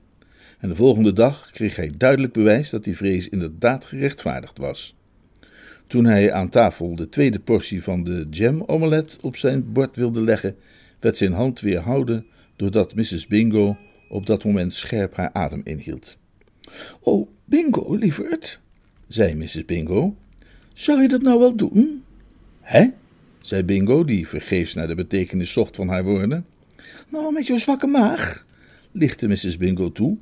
En 0.60 0.70
de 0.70 0.75
volgende 0.75 1.13
dag 1.13 1.52
kreeg 1.52 1.75
hij 1.75 1.92
duidelijk 1.98 2.34
bewijs 2.34 2.70
dat 2.70 2.84
die 2.84 2.96
vrees 2.96 3.30
inderdaad 3.30 3.86
gerechtvaardigd 3.86 4.58
was. 4.58 4.96
Toen 5.88 6.06
hij 6.06 6.32
aan 6.32 6.50
tafel 6.50 6.96
de 6.96 7.10
tweede 7.10 7.40
portie 7.40 7.84
van 7.84 8.04
de 8.04 8.28
jam-omelet 8.30 9.18
op 9.22 9.38
zijn 9.38 9.72
bord 9.72 9.96
wilde 9.96 10.22
leggen, 10.22 10.56
werd 11.00 11.18
zijn 11.18 11.34
hand 11.34 11.60
weerhouden 11.60 12.25
doordat 12.56 12.96
Mrs. 12.96 13.28
Bingo 13.28 13.78
op 14.10 14.25
dat 14.25 14.44
moment 14.44 14.74
scherp 14.74 15.16
haar 15.16 15.30
adem 15.34 15.62
inhield. 15.63 16.18
Oh, 17.02 17.30
Bingo, 17.46 17.94
lieverd, 17.96 18.62
zei 19.13 19.36
Mrs. 19.36 19.65
Bingo. 19.65 20.15
Zou 20.74 21.01
je 21.01 21.08
dat 21.08 21.22
nou 21.22 21.39
wel 21.39 21.55
doen? 21.55 22.03
Hè? 22.62 22.88
zei 23.39 23.63
Bingo, 23.63 24.03
die 24.03 24.27
vergeefs 24.27 24.74
naar 24.74 24.88
de 24.88 24.96
betekenis 24.96 25.51
zocht 25.51 25.75
van 25.75 25.88
haar 25.88 26.03
woorden. 26.03 26.46
Nou, 27.10 27.34
met 27.34 27.48
jouw 27.48 27.58
zwakke 27.58 27.88
maag, 27.88 28.46
lichtte 28.91 29.27
Mrs. 29.27 29.58
Bingo 29.58 29.91
toe. 29.91 30.17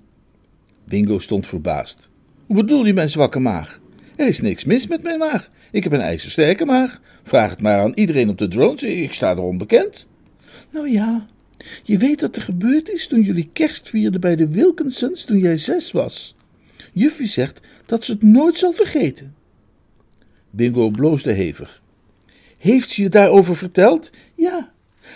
Bingo 0.83 1.19
stond 1.19 1.47
verbaasd. 1.47 2.09
Hoe 2.45 2.55
bedoel 2.55 2.85
je 2.85 2.93
mijn 2.93 3.09
zwakke 3.09 3.39
maag? 3.39 3.79
Er 4.15 4.27
is 4.27 4.41
niks 4.41 4.63
mis 4.63 4.87
met 4.87 5.03
mijn 5.03 5.19
maag. 5.19 5.47
Ik 5.71 5.83
heb 5.83 5.91
een 5.91 6.01
ijzersterke 6.01 6.65
maag. 6.65 7.01
Vraag 7.23 7.49
het 7.49 7.61
maar 7.61 7.79
aan 7.79 7.93
iedereen 7.93 8.29
op 8.29 8.37
de 8.37 8.47
drones, 8.47 8.83
ik 8.83 9.13
sta 9.13 9.31
er 9.31 9.41
onbekend. 9.41 10.07
Nou 10.69 10.89
ja, 10.89 11.27
je 11.83 11.97
weet 11.97 12.21
wat 12.21 12.35
er 12.35 12.41
gebeurd 12.41 12.89
is 12.89 13.07
toen 13.07 13.21
jullie 13.21 13.49
kerst 13.53 13.89
vierden 13.89 14.21
bij 14.21 14.35
de 14.35 14.49
Wilkinsons 14.49 15.23
toen 15.23 15.39
jij 15.39 15.57
zes 15.57 15.91
was. 15.91 16.35
Juffie 16.91 17.27
zegt 17.27 17.59
dat 17.85 18.03
ze 18.03 18.11
het 18.11 18.23
nooit 18.23 18.57
zal 18.57 18.71
vergeten. 18.71 19.35
Bingo 20.49 20.89
bloosde 20.89 21.31
hevig. 21.31 21.81
Heeft 22.57 22.89
ze 22.89 23.01
je 23.01 23.09
daarover 23.09 23.55
verteld? 23.55 24.11
Ja. 24.35 24.71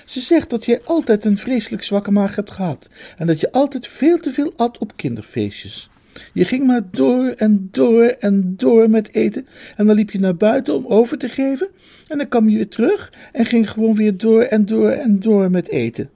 Ze 0.05 0.19
zegt 0.19 0.49
dat 0.49 0.65
jij 0.65 0.81
altijd 0.83 1.25
een 1.25 1.37
vreselijk 1.37 1.83
zwakke 1.83 2.11
maag 2.11 2.35
hebt 2.35 2.51
gehad 2.51 2.89
en 3.17 3.27
dat 3.27 3.39
je 3.39 3.51
altijd 3.51 3.87
veel 3.87 4.17
te 4.17 4.31
veel 4.31 4.53
at 4.55 4.77
op 4.77 4.91
kinderfeestjes. 4.95 5.89
Je 6.33 6.45
ging 6.45 6.65
maar 6.65 6.81
door 6.91 7.27
en 7.29 7.67
door 7.71 8.03
en 8.03 8.53
door 8.57 8.89
met 8.89 9.13
eten 9.13 9.47
en 9.75 9.87
dan 9.87 9.95
liep 9.95 10.11
je 10.11 10.19
naar 10.19 10.35
buiten 10.35 10.75
om 10.75 10.85
over 10.85 11.17
te 11.17 11.29
geven 11.29 11.67
en 12.07 12.17
dan 12.17 12.27
kwam 12.27 12.49
je 12.49 12.55
weer 12.55 12.67
terug 12.67 13.13
en 13.31 13.45
ging 13.45 13.69
gewoon 13.69 13.95
weer 13.95 14.17
door 14.17 14.41
en 14.41 14.65
door 14.65 14.91
en 14.91 15.19
door 15.19 15.51
met 15.51 15.69
eten. 15.69 16.09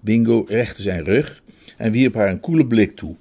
Bingo 0.00 0.44
rechtte 0.48 0.82
zijn 0.82 1.04
rug 1.04 1.42
en 1.76 1.92
wierp 1.92 2.14
haar 2.14 2.30
een 2.30 2.40
koele 2.40 2.66
blik 2.66 2.96
toe. 2.96 3.16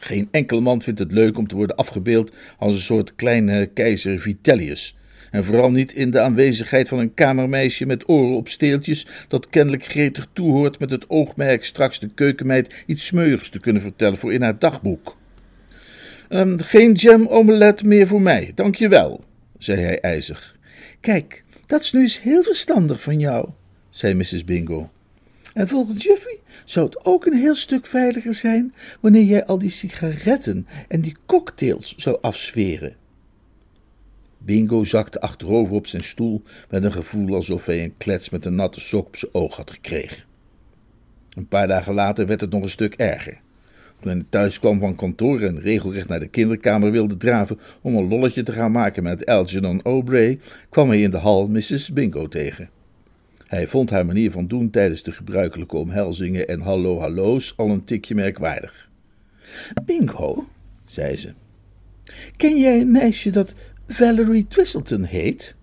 Geen 0.00 0.28
enkele 0.30 0.60
man 0.60 0.82
vindt 0.82 0.98
het 0.98 1.12
leuk 1.12 1.38
om 1.38 1.46
te 1.46 1.56
worden 1.56 1.76
afgebeeld 1.76 2.32
als 2.58 2.72
een 2.72 2.78
soort 2.78 3.14
kleine 3.14 3.66
keizer 3.66 4.20
Vitellius. 4.20 4.96
En 5.30 5.44
vooral 5.44 5.70
niet 5.70 5.92
in 5.92 6.10
de 6.10 6.20
aanwezigheid 6.20 6.88
van 6.88 6.98
een 6.98 7.14
kamermeisje 7.14 7.86
met 7.86 8.08
oren 8.08 8.36
op 8.36 8.48
steeltjes, 8.48 9.06
dat 9.28 9.48
kennelijk 9.48 9.84
gretig 9.84 10.28
toehoort 10.32 10.78
met 10.78 10.90
het 10.90 11.10
oogmerk 11.10 11.64
straks 11.64 12.00
de 12.00 12.08
keukenmeid 12.14 12.84
iets 12.86 13.06
smeuigs 13.06 13.48
te 13.48 13.60
kunnen 13.60 13.82
vertellen 13.82 14.18
voor 14.18 14.32
in 14.32 14.42
haar 14.42 14.58
dagboek. 14.58 15.16
Um, 16.28 16.60
geen 16.60 16.92
jam 16.92 17.26
omelet 17.26 17.84
meer 17.84 18.06
voor 18.06 18.22
mij, 18.22 18.52
dankjewel, 18.54 19.24
zei 19.58 19.80
hij 19.80 20.00
ijzig. 20.00 20.56
Kijk, 21.00 21.44
dat 21.66 21.80
is 21.80 21.92
nu 21.92 22.00
eens 22.00 22.22
heel 22.22 22.42
verstandig 22.42 23.02
van 23.02 23.18
jou, 23.18 23.48
zei 23.90 24.14
Mrs. 24.14 24.44
Bingo. 24.44 24.90
En 25.54 25.68
volgens 25.68 26.02
Juffy 26.02 26.38
zou 26.64 26.86
het 26.86 27.04
ook 27.04 27.26
een 27.26 27.38
heel 27.38 27.54
stuk 27.54 27.86
veiliger 27.86 28.34
zijn 28.34 28.74
wanneer 29.00 29.24
jij 29.24 29.44
al 29.44 29.58
die 29.58 29.70
sigaretten 29.70 30.66
en 30.88 31.00
die 31.00 31.16
cocktails 31.26 31.94
zou 31.96 32.18
afsferen. 32.20 32.96
Bingo 34.38 34.84
zakte 34.84 35.20
achterover 35.20 35.74
op 35.74 35.86
zijn 35.86 36.04
stoel 36.04 36.42
met 36.70 36.84
een 36.84 36.92
gevoel 36.92 37.34
alsof 37.34 37.66
hij 37.66 37.84
een 37.84 37.96
klets 37.96 38.30
met 38.30 38.44
een 38.44 38.54
natte 38.54 38.80
sok 38.80 39.06
op 39.06 39.16
zijn 39.16 39.34
oog 39.34 39.56
had 39.56 39.70
gekregen. 39.70 40.22
Een 41.30 41.48
paar 41.48 41.66
dagen 41.66 41.94
later 41.94 42.26
werd 42.26 42.40
het 42.40 42.50
nog 42.50 42.62
een 42.62 42.68
stuk 42.68 42.94
erger. 42.94 43.40
Toen 44.00 44.12
hij 44.12 44.24
thuis 44.28 44.58
kwam 44.58 44.78
van 44.78 44.96
kantoor 44.96 45.40
en 45.40 45.60
regelrecht 45.60 46.08
naar 46.08 46.20
de 46.20 46.28
kinderkamer 46.28 46.90
wilde 46.90 47.16
draven 47.16 47.58
om 47.82 47.96
een 47.96 48.08
lolletje 48.08 48.42
te 48.42 48.52
gaan 48.52 48.72
maken 48.72 49.02
met 49.02 49.26
Algernon 49.26 49.84
O'Bray, 49.84 50.38
kwam 50.70 50.88
hij 50.88 51.00
in 51.00 51.10
de 51.10 51.16
hal 51.16 51.46
Mrs. 51.46 51.92
Bingo 51.92 52.28
tegen. 52.28 52.70
Hij 53.46 53.66
vond 53.66 53.90
haar 53.90 54.06
manier 54.06 54.30
van 54.30 54.46
doen 54.46 54.70
tijdens 54.70 55.02
de 55.02 55.12
gebruikelijke 55.12 55.76
omhelzingen 55.76 56.48
en 56.48 56.60
hallo-hallo's 56.60 57.54
al 57.56 57.68
een 57.68 57.84
tikje 57.84 58.14
merkwaardig. 58.14 58.90
Bingo, 59.84 60.46
zei 60.84 61.16
ze, 61.16 61.32
ken 62.36 62.58
jij 62.58 62.80
een 62.80 62.92
meisje 62.92 63.30
dat 63.30 63.54
Valerie 63.88 64.46
Twistleton 64.46 65.02
heet? 65.02 65.56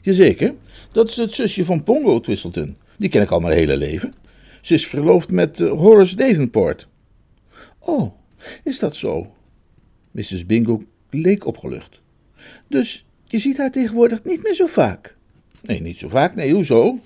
Jazeker, 0.00 0.54
dat 0.92 1.10
is 1.10 1.16
het 1.16 1.32
zusje 1.32 1.64
van 1.64 1.82
Pongo 1.82 2.20
Twistleton. 2.20 2.76
Die 2.96 3.08
ken 3.08 3.22
ik 3.22 3.30
al 3.30 3.40
mijn 3.40 3.56
hele 3.56 3.76
leven. 3.76 4.14
Ze 4.60 4.74
is 4.74 4.86
verloofd 4.86 5.30
met 5.30 5.58
uh, 5.58 5.70
Horace 5.70 6.16
Davenport. 6.16 6.88
Oh, 7.78 8.14
is 8.64 8.78
dat 8.78 8.96
zo? 8.96 9.34
Mrs. 10.10 10.46
Bingo 10.46 10.82
leek 11.10 11.46
opgelucht. 11.46 12.00
Dus 12.68 13.06
je 13.24 13.38
ziet 13.38 13.58
haar 13.58 13.70
tegenwoordig 13.70 14.24
niet 14.24 14.42
meer 14.42 14.54
zo 14.54 14.66
vaak. 14.66 15.13
Nee, 15.66 15.80
niet 15.80 15.98
zo 15.98 16.08
vaak. 16.08 16.34
Nee, 16.34 16.52
hoezo? 16.52 17.00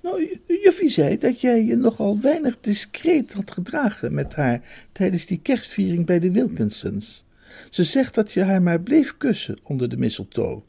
Nou, 0.00 0.38
juffie 0.46 0.90
zei 0.90 1.18
dat 1.18 1.40
jij 1.40 1.64
je 1.64 1.76
nogal 1.76 2.20
weinig 2.20 2.56
discreet 2.60 3.32
had 3.32 3.50
gedragen 3.50 4.14
met 4.14 4.34
haar 4.34 4.86
tijdens 4.92 5.26
die 5.26 5.40
kerstviering 5.42 6.06
bij 6.06 6.18
de 6.18 6.30
Wilkinsons. 6.30 7.24
Ze 7.70 7.84
zegt 7.84 8.14
dat 8.14 8.32
je 8.32 8.42
haar 8.42 8.62
maar 8.62 8.80
bleef 8.80 9.16
kussen 9.16 9.58
onder 9.62 9.88
de 9.88 9.96
mistletoe. 9.96 10.62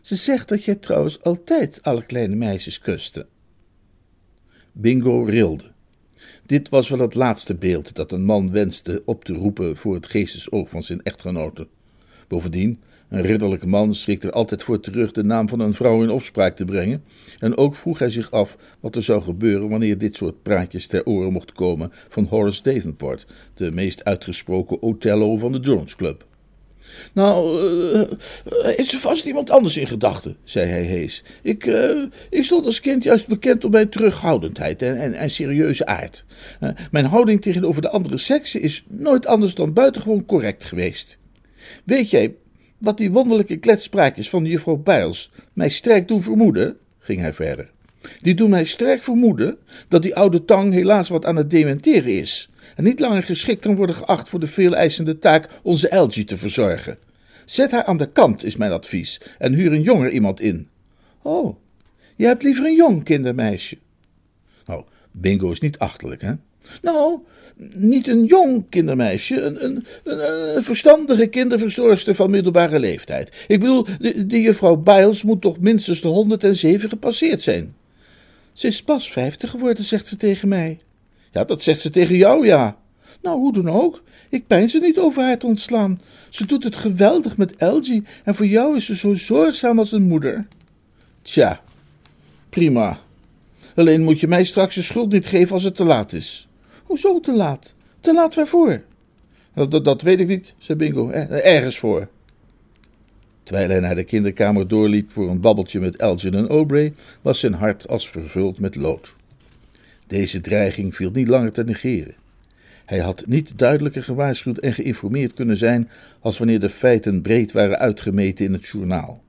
Ze 0.00 0.14
zegt 0.14 0.48
dat 0.48 0.64
jij 0.64 0.74
trouwens 0.74 1.22
altijd 1.22 1.82
alle 1.82 2.04
kleine 2.04 2.34
meisjes 2.34 2.78
kuste. 2.78 3.26
Bingo 4.72 5.24
rilde. 5.24 5.74
Dit 6.46 6.68
was 6.68 6.88
wel 6.88 6.98
het 6.98 7.14
laatste 7.14 7.54
beeld 7.54 7.94
dat 7.94 8.12
een 8.12 8.24
man 8.24 8.50
wenste 8.50 9.02
op 9.04 9.24
te 9.24 9.32
roepen 9.32 9.76
voor 9.76 9.94
het 9.94 10.06
geestesoog 10.06 10.70
van 10.70 10.82
zijn 10.82 11.02
echtgenote. 11.02 11.68
Bovendien, 12.28 12.82
een 13.08 13.22
ridderlijke 13.22 13.66
man 13.66 13.94
schrikt 13.94 14.24
er 14.24 14.30
altijd 14.30 14.62
voor 14.62 14.80
terug 14.80 15.12
de 15.12 15.24
naam 15.24 15.48
van 15.48 15.60
een 15.60 15.74
vrouw 15.74 16.02
in 16.02 16.10
opspraak 16.10 16.56
te 16.56 16.64
brengen. 16.64 17.04
En 17.38 17.56
ook 17.56 17.76
vroeg 17.76 17.98
hij 17.98 18.10
zich 18.10 18.30
af 18.30 18.56
wat 18.80 18.96
er 18.96 19.02
zou 19.02 19.22
gebeuren 19.22 19.68
wanneer 19.68 19.98
dit 19.98 20.16
soort 20.16 20.42
praatjes 20.42 20.86
ter 20.86 21.06
oren 21.06 21.32
mocht 21.32 21.52
komen 21.52 21.92
van 22.08 22.26
Horace 22.26 22.62
Davenport, 22.62 23.26
de 23.54 23.70
meest 23.70 24.04
uitgesproken 24.04 24.82
Othello 24.82 25.36
van 25.36 25.52
de 25.52 25.58
Jones 25.58 25.96
Club. 25.96 26.26
Nou, 27.12 27.62
uh, 27.94 28.78
is 28.78 28.92
er 28.92 28.98
vast 28.98 29.24
iemand 29.24 29.50
anders 29.50 29.76
in 29.76 29.86
gedachten, 29.86 30.36
zei 30.44 30.68
hij 30.68 30.82
hees. 30.82 31.24
Ik, 31.42 31.66
uh, 31.66 32.04
ik 32.30 32.44
stond 32.44 32.64
als 32.64 32.80
kind 32.80 33.02
juist 33.02 33.26
bekend 33.26 33.64
om 33.64 33.70
mijn 33.70 33.88
terughoudendheid 33.88 34.82
en, 34.82 35.00
en, 35.00 35.14
en 35.14 35.30
serieuze 35.30 35.86
aard. 35.86 36.24
Uh, 36.60 36.70
mijn 36.90 37.04
houding 37.04 37.42
tegenover 37.42 37.82
de 37.82 37.90
andere 37.90 38.18
seksen 38.18 38.60
is 38.60 38.84
nooit 38.88 39.26
anders 39.26 39.54
dan 39.54 39.72
buitengewoon 39.72 40.26
correct 40.26 40.64
geweest. 40.64 41.18
Weet 41.84 42.10
jij 42.10 42.34
wat 42.78 42.98
die 42.98 43.10
wonderlijke 43.10 43.56
kletspraakjes 43.56 44.30
van 44.30 44.42
de 44.42 44.48
juffrouw 44.48 44.76
Biles 44.76 45.30
mij 45.52 45.68
sterk 45.68 46.08
doen 46.08 46.22
vermoeden, 46.22 46.76
ging 46.98 47.20
hij 47.20 47.32
verder. 47.32 47.70
Die 48.20 48.34
doen 48.34 48.50
mij 48.50 48.64
sterk 48.64 49.02
vermoeden 49.02 49.56
dat 49.88 50.02
die 50.02 50.16
oude 50.16 50.44
tang 50.44 50.72
helaas 50.72 51.08
wat 51.08 51.24
aan 51.24 51.36
het 51.36 51.50
dementeren 51.50 52.12
is 52.12 52.50
en 52.76 52.84
niet 52.84 53.00
langer 53.00 53.22
geschikt 53.22 53.60
kan 53.60 53.76
worden 53.76 53.96
geacht 53.96 54.28
voor 54.28 54.40
de 54.40 54.46
veeleisende 54.46 55.18
taak 55.18 55.48
onze 55.62 55.88
Elgie 55.88 56.24
te 56.24 56.38
verzorgen. 56.38 56.98
Zet 57.44 57.70
haar 57.70 57.84
aan 57.84 57.96
de 57.96 58.10
kant, 58.12 58.44
is 58.44 58.56
mijn 58.56 58.72
advies, 58.72 59.20
en 59.38 59.52
huur 59.52 59.72
een 59.72 59.82
jonger 59.82 60.10
iemand 60.10 60.40
in. 60.40 60.68
Oh, 61.22 61.56
je 62.16 62.26
hebt 62.26 62.42
liever 62.42 62.64
een 62.64 62.74
jong 62.74 63.04
kindermeisje. 63.04 63.78
Nou, 64.66 64.84
Bingo 65.10 65.50
is 65.50 65.60
niet 65.60 65.78
achterlijk, 65.78 66.20
hè? 66.20 66.32
Nou, 66.82 67.18
niet 67.74 68.08
een 68.08 68.24
jong 68.24 68.64
kindermeisje, 68.68 69.40
een, 69.40 69.64
een, 69.64 69.84
een, 70.04 70.62
verstandige 70.62 71.26
kinderverzorgster 71.26 72.14
van 72.14 72.30
middelbare 72.30 72.78
leeftijd. 72.78 73.44
Ik 73.48 73.60
bedoel, 73.60 73.86
de, 73.98 74.26
de 74.26 74.40
juffrouw 74.40 74.76
Biles 74.76 75.22
moet 75.22 75.40
toch 75.40 75.58
minstens 75.58 76.00
de 76.00 76.08
107 76.08 76.88
gepasseerd 76.88 77.42
zijn. 77.42 77.74
Ze 78.52 78.66
is 78.66 78.82
pas 78.82 79.12
50 79.12 79.50
geworden, 79.50 79.84
zegt 79.84 80.06
ze 80.06 80.16
tegen 80.16 80.48
mij. 80.48 80.78
Ja, 81.30 81.44
dat 81.44 81.62
zegt 81.62 81.80
ze 81.80 81.90
tegen 81.90 82.16
jou, 82.16 82.46
ja. 82.46 82.76
Nou, 83.22 83.38
hoe 83.38 83.52
dan 83.52 83.68
ook. 83.68 84.02
Ik 84.28 84.46
pijn 84.46 84.68
ze 84.68 84.78
niet 84.78 84.98
over 84.98 85.22
haar 85.22 85.38
te 85.38 85.46
ontslaan. 85.46 86.00
Ze 86.28 86.46
doet 86.46 86.64
het 86.64 86.76
geweldig 86.76 87.36
met 87.36 87.56
Elgie 87.56 88.02
en 88.24 88.34
voor 88.34 88.46
jou 88.46 88.76
is 88.76 88.84
ze 88.84 88.96
zo 88.96 89.14
zorgzaam 89.14 89.78
als 89.78 89.92
een 89.92 90.06
moeder. 90.06 90.46
Tja, 91.22 91.60
prima. 92.48 92.98
Alleen 93.74 94.02
moet 94.02 94.20
je 94.20 94.28
mij 94.28 94.44
straks 94.44 94.74
de 94.74 94.82
schuld 94.82 95.12
niet 95.12 95.26
geven 95.26 95.52
als 95.52 95.62
het 95.62 95.74
te 95.74 95.84
laat 95.84 96.12
is. 96.12 96.45
Hoezo 96.86 97.20
te 97.20 97.32
laat? 97.32 97.74
Te 98.00 98.14
laat 98.14 98.34
waarvoor? 98.34 98.82
Dat, 99.54 99.84
dat, 99.84 100.02
weet 100.02 100.20
ik 100.20 100.28
niet, 100.28 100.54
zei 100.58 100.78
Bingo. 100.78 101.10
Ergens 101.10 101.78
voor. 101.78 102.08
Terwijl 103.42 103.68
hij 103.68 103.80
naar 103.80 103.94
de 103.94 104.04
kinderkamer 104.04 104.68
doorliep 104.68 105.10
voor 105.10 105.30
een 105.30 105.40
babbeltje 105.40 105.80
met 105.80 105.96
Elgin 105.96 106.34
en 106.34 106.48
Aubrey, 106.48 106.94
was 107.22 107.40
zijn 107.40 107.52
hart 107.52 107.88
als 107.88 108.08
vervuld 108.08 108.60
met 108.60 108.76
lood. 108.76 109.14
Deze 110.06 110.40
dreiging 110.40 110.94
viel 110.94 111.10
niet 111.10 111.28
langer 111.28 111.52
te 111.52 111.64
negeren. 111.64 112.14
Hij 112.84 112.98
had 112.98 113.26
niet 113.26 113.58
duidelijker 113.58 114.02
gewaarschuwd 114.02 114.58
en 114.58 114.72
geïnformeerd 114.72 115.34
kunnen 115.34 115.56
zijn 115.56 115.88
als 116.20 116.38
wanneer 116.38 116.60
de 116.60 116.68
feiten 116.68 117.22
breed 117.22 117.52
waren 117.52 117.78
uitgemeten 117.78 118.44
in 118.44 118.52
het 118.52 118.66
journaal. 118.66 119.22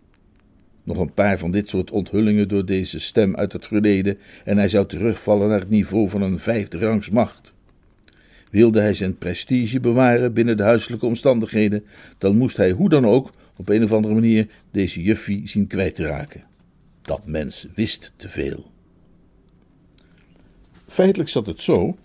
Nog 0.87 0.97
een 0.97 1.13
paar 1.13 1.39
van 1.39 1.51
dit 1.51 1.69
soort 1.69 1.91
onthullingen 1.91 2.47
door 2.47 2.65
deze 2.65 2.99
stem 2.99 3.35
uit 3.35 3.53
het 3.53 3.67
verleden 3.67 4.17
en 4.45 4.57
hij 4.57 4.67
zou 4.67 4.85
terugvallen 4.85 5.49
naar 5.49 5.59
het 5.59 5.69
niveau 5.69 6.09
van 6.09 6.21
een 6.21 6.39
vijfde 6.39 6.77
rangs 6.77 7.09
macht. 7.09 7.53
Wilde 8.51 8.79
hij 8.79 8.93
zijn 8.93 9.17
prestige 9.17 9.79
bewaren 9.79 10.33
binnen 10.33 10.57
de 10.57 10.63
huiselijke 10.63 11.05
omstandigheden, 11.05 11.83
dan 12.17 12.37
moest 12.37 12.57
hij 12.57 12.71
hoe 12.71 12.89
dan 12.89 13.05
ook 13.05 13.31
op 13.57 13.69
een 13.69 13.83
of 13.83 13.93
andere 13.93 14.13
manier 14.13 14.47
deze 14.71 15.01
juffie 15.01 15.47
zien 15.47 15.67
kwijt 15.67 15.95
te 15.95 16.05
raken. 16.05 16.43
Dat 17.01 17.21
mens 17.25 17.67
wist 17.75 18.13
te 18.15 18.29
veel. 18.29 18.71
Feitelijk 20.85 21.29
zat 21.29 21.45
het 21.45 21.61
zo, 21.61 21.97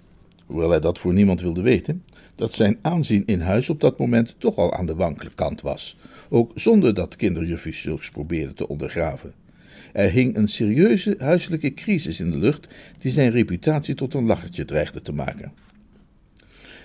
hoewel 0.47 0.71
hij 0.71 0.81
dat 0.81 0.99
voor 0.99 1.13
niemand 1.13 1.41
wilde 1.41 1.63
weten, 1.63 2.05
dat 2.35 2.55
zijn 2.55 2.79
aanzien 2.83 3.25
in 3.27 3.41
huis 3.41 3.69
op 3.69 3.81
dat 3.81 3.99
moment 3.99 4.35
toch 4.39 4.57
al 4.57 4.75
aan 4.75 4.87
de 4.87 4.95
wankele 4.95 5.31
kant 5.35 5.61
was, 5.61 5.97
ook 6.31 6.53
zonder 6.55 6.95
dat 6.95 7.17
kinderjuffie 7.17 7.75
zulks 7.75 8.11
probeerde 8.11 8.55
te 8.55 8.69
ondergraven. 8.69 9.35
Er 9.93 10.11
hing 10.11 10.37
een 10.37 10.49
serieuze 10.49 11.15
huiselijke 11.19 11.75
crisis 11.75 12.21
in 12.21 12.31
de 12.31 12.37
lucht 12.37 12.69
die 12.99 13.13
zijn 13.13 13.31
reputatie 13.31 13.95
tot 13.95 14.15
een 14.15 14.27
lachertje 14.27 14.65
dreigde 14.65 15.03
te 15.03 15.13
maken. 15.13 15.53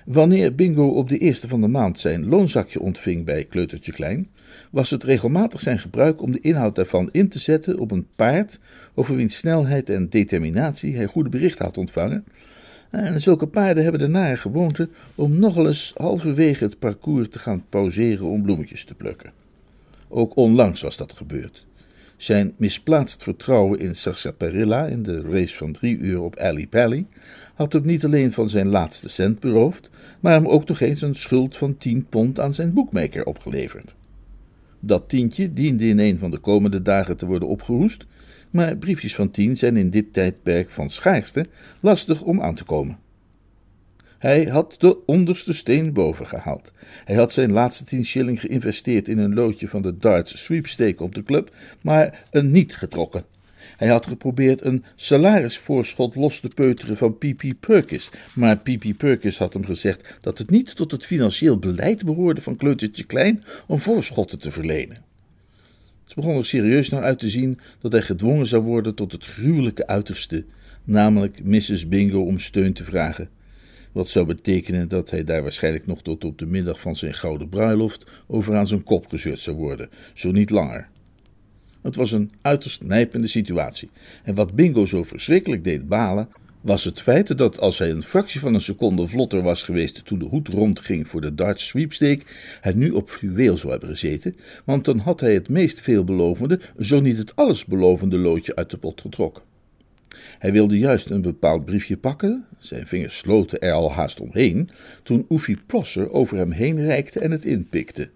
Wanneer 0.06 0.56
Bingo 0.56 0.88
op 0.88 1.10
de 1.10 1.18
eerste 1.18 1.48
van 1.48 1.62
de 1.62 1.68
maand 1.68 2.00
zijn 2.00 2.28
loonzakje 2.28 2.80
ontving 2.80 3.26
bij 3.26 3.44
Kleutertje 3.46 3.92
Klein, 3.92 4.30
was 4.72 4.90
het 4.90 5.04
regelmatig 5.04 5.60
zijn 5.60 5.80
gebruik 5.80 6.22
om 6.22 6.32
de 6.32 6.40
inhoud 6.40 6.76
daarvan 6.76 7.10
in 7.12 7.30
te 7.30 7.40
zetten 7.40 7.80
op 7.80 7.92
een 7.92 8.08
paard 8.16 8.60
over 8.96 9.16
wiens 9.16 9.38
snelheid 9.38 9.90
en 9.90 10.10
determinatie 10.10 10.96
hij 10.96 11.06
goede 11.06 11.30
berichten 11.30 11.66
had 11.66 11.78
ontvangen. 11.78 12.26
En 12.90 13.22
zulke 13.22 13.48
paarden 13.48 13.84
hebben 13.84 14.02
de 14.02 14.08
nare 14.08 14.38
gewoonte 14.38 14.90
om 15.16 15.40
nogal 15.40 15.68
eens 15.68 15.94
halverwege 15.98 16.64
het 16.64 16.80
parcours 16.80 17.30
te 17.30 17.40
gaan 17.40 17.66
pauzeren 17.70 18.26
om 18.26 18.42
bloemetjes 18.42 18.86
te 18.86 18.94
plukken. 18.94 19.32
Ook 20.08 20.36
onlangs 20.36 20.82
was 20.82 20.98
dat 20.98 21.14
gebeurd. 21.14 21.66
Zijn 22.18 22.54
misplaatst 22.58 23.24
vertrouwen 23.24 23.80
in 23.80 23.96
Sarsaparilla 23.96 24.86
in 24.86 25.04
de 25.04 25.22
race 25.22 25.56
van 25.56 25.72
drie 25.72 25.98
uur 25.98 26.22
op 26.22 26.38
Ali 26.38 26.68
Pally 26.68 27.06
had 27.54 27.74
hem 27.74 27.86
niet 27.86 28.06
alleen 28.06 28.34
van 28.34 28.50
zijn 28.50 28.68
laatste 28.68 29.10
cent 29.10 29.40
beroofd, 29.40 29.90
maar 30.22 30.34
hem 30.34 30.48
ook 30.48 30.68
nog 30.68 30.80
eens 30.80 31.02
een 31.02 31.16
schuld 31.16 31.58
van 31.58 31.78
10 31.78 32.06
pond 32.10 32.40
aan 32.40 32.54
zijn 32.54 32.74
boekmaker 32.74 33.26
opgeleverd. 33.26 33.96
Dat 34.80 35.10
tientje 35.10 35.52
diende 35.52 35.86
in 35.86 36.00
een 36.00 36.18
van 36.18 36.32
de 36.32 36.38
komende 36.38 36.82
dagen 36.82 37.18
te 37.18 37.26
worden 37.26 37.48
opgeroest, 37.48 38.06
maar 38.50 38.78
briefjes 38.78 39.16
van 39.16 39.32
10 39.32 39.58
zijn 39.58 39.78
in 39.78 39.90
dit 39.90 40.14
tijdperk 40.14 40.70
van 40.70 40.90
schaarste 40.90 41.48
lastig 41.80 42.22
om 42.22 42.42
aan 42.42 42.56
te 42.56 42.64
komen. 42.64 42.98
Hij 44.18 44.46
had 44.46 44.76
de 44.78 45.06
onderste 45.06 45.54
steen 45.54 45.94
boven 45.94 46.28
gehaald. 46.28 46.72
Hij 47.06 47.16
had 47.16 47.34
zijn 47.34 47.52
laatste 47.52 47.84
10 47.84 48.06
shilling 48.06 48.40
geïnvesteerd 48.40 49.08
in 49.08 49.18
een 49.18 49.34
loodje 49.34 49.68
van 49.68 49.82
de 49.82 49.98
darts 49.98 50.44
sweepstake 50.44 51.04
op 51.04 51.16
de 51.16 51.24
club, 51.24 51.56
maar 51.82 52.24
een 52.32 52.50
niet 52.50 52.76
getrokken. 52.76 53.22
Hij 53.78 53.88
had 53.88 54.08
geprobeerd 54.08 54.66
een 54.66 54.84
salarisvoorschot 54.96 56.16
los 56.16 56.40
te 56.40 56.48
peuteren 56.48 56.98
van 56.98 57.18
P.P. 57.18 57.44
Perkins, 57.60 58.10
maar 58.36 58.58
P.P. 58.58 58.98
Perkins 58.98 59.38
had 59.38 59.54
hem 59.54 59.66
gezegd 59.66 60.18
dat 60.22 60.38
het 60.38 60.50
niet 60.50 60.76
tot 60.76 60.92
het 60.92 61.06
financieel 61.06 61.58
beleid 61.58 62.06
behoorde 62.06 62.42
van 62.42 62.56
Kleutertje 62.56 63.04
Klein 63.04 63.44
om 63.68 63.80
voorschotten 63.80 64.40
te 64.40 64.52
verlenen. 64.52 65.06
Het 66.08 66.16
begon 66.16 66.38
er 66.38 66.46
serieus 66.46 66.90
naar 66.90 67.04
uit 67.04 67.20
te 67.20 67.30
zien 67.30 67.60
dat 67.80 67.92
hij 67.92 68.02
gedwongen 68.02 68.48
zou 68.48 68.64
worden 68.64 68.96
tot 68.96 69.12
het 69.12 69.26
gruwelijke 69.26 69.88
uiterste, 69.88 70.46
namelijk 70.84 71.44
Mrs. 71.44 71.88
Bingo 71.88 72.22
om 72.22 72.40
steun 72.40 72.74
te 72.74 72.84
vragen. 72.84 73.30
Wat 73.92 74.10
zou 74.10 74.26
betekenen 74.26 74.88
dat 74.88 75.10
hij 75.10 75.24
daar 75.24 75.42
waarschijnlijk 75.42 75.88
nog 75.88 76.02
tot 76.02 76.24
op 76.24 76.38
de 76.38 76.46
middag 76.46 76.80
van 76.80 76.96
zijn 76.96 77.14
gouden 77.14 77.50
bruiloft 77.50 78.06
over 78.28 78.56
aan 78.56 78.68
zijn 78.68 78.84
kop 78.84 79.08
gezeurd 79.08 79.40
zou 79.40 79.58
worden, 79.58 79.90
zo 80.14 80.32
niet 80.32 80.50
langer. 80.50 80.90
Het 81.82 81.96
was 81.96 82.12
een 82.12 82.32
uiterst 82.42 82.84
nijpende 82.84 83.28
situatie. 83.28 83.90
En 84.24 84.36
wat 84.36 84.54
Bingo 84.54 84.86
zo 84.86 85.04
verschrikkelijk 85.04 85.64
deed 85.64 85.88
balen, 85.88 86.30
was 86.68 86.84
het 86.84 87.02
feit 87.02 87.38
dat 87.38 87.60
als 87.60 87.78
hij 87.78 87.90
een 87.90 88.04
fractie 88.04 88.40
van 88.40 88.54
een 88.54 88.62
seconde 88.62 89.08
vlotter 89.08 89.42
was 89.42 89.64
geweest 89.64 90.06
toen 90.06 90.20
de 90.20 90.26
hoed 90.26 90.48
rondging 90.48 91.08
voor 91.08 91.22
de 91.22 91.36
darts 91.36 91.66
sweepstake, 91.66 92.22
hij 92.62 92.74
nu 92.74 92.90
op 92.90 93.10
fluweel 93.10 93.58
zou 93.58 93.72
hebben 93.72 93.90
gezeten, 93.90 94.36
want 94.66 94.86
dan 94.86 94.98
had 94.98 95.20
hij 95.20 95.34
het 95.34 95.50
meest 95.50 95.82
veelbelovende, 95.82 96.60
zo 96.80 97.00
niet 97.00 97.18
het 97.18 97.36
allesbelovende 97.36 98.18
loodje 98.18 98.56
uit 98.56 98.70
de 98.70 98.78
pot 98.78 99.02
getrokken. 99.02 99.44
Hij 100.40 100.52
wilde 100.52 100.78
juist 100.78 101.10
een 101.10 101.22
bepaald 101.22 101.66
briefje 101.66 101.98
pakken, 101.98 102.46
zijn 102.58 102.88
vingers 102.88 103.18
sloten 103.18 103.60
er 103.60 103.74
al 103.74 103.92
haast 103.92 104.20
omheen, 104.20 104.70
toen 105.04 105.26
Oefie 105.30 105.58
Prosser 105.68 106.12
over 106.12 106.38
hem 106.38 106.52
heen 106.52 106.86
reikte 106.86 107.20
en 107.20 107.32
het 107.32 107.46
inpikte. 107.46 108.10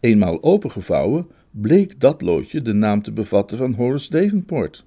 Eenmaal 0.00 0.42
opengevouwen, 0.42 1.26
bleek 1.50 2.00
dat 2.00 2.22
loodje 2.22 2.62
de 2.62 2.72
naam 2.72 3.02
te 3.02 3.12
bevatten 3.12 3.58
van 3.58 3.72
Horace 3.72 4.10
Davenport. 4.10 4.84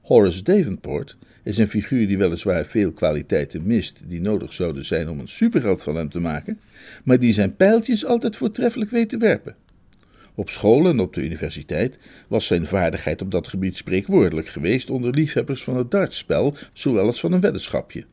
Horace 0.00 0.42
Davenport 0.42 1.16
is 1.42 1.58
een 1.58 1.68
figuur 1.68 2.06
die 2.06 2.18
weliswaar 2.18 2.64
veel 2.64 2.92
kwaliteiten 2.92 3.66
mist 3.66 4.02
die 4.06 4.20
nodig 4.20 4.52
zouden 4.52 4.84
zijn 4.84 5.08
om 5.08 5.20
een 5.20 5.28
superheld 5.28 5.82
van 5.82 5.96
hem 5.96 6.10
te 6.10 6.20
maken, 6.20 6.60
maar 7.04 7.18
die 7.18 7.32
zijn 7.32 7.56
pijltjes 7.56 8.04
altijd 8.04 8.36
voortreffelijk 8.36 8.90
weet 8.90 9.08
te 9.08 9.18
werpen. 9.18 9.56
Op 10.34 10.50
school 10.50 10.88
en 10.88 11.00
op 11.00 11.14
de 11.14 11.24
universiteit 11.24 11.98
was 12.28 12.46
zijn 12.46 12.66
vaardigheid 12.66 13.22
op 13.22 13.30
dat 13.30 13.48
gebied 13.48 13.76
spreekwoordelijk 13.76 14.48
geweest 14.48 14.90
onder 14.90 15.14
liefhebbers 15.14 15.62
van 15.62 15.76
het 15.76 15.90
dartspel, 15.90 16.54
zowel 16.72 17.06
als 17.06 17.20
van 17.20 17.32
een 17.32 17.40
weddenschapje. 17.40 18.04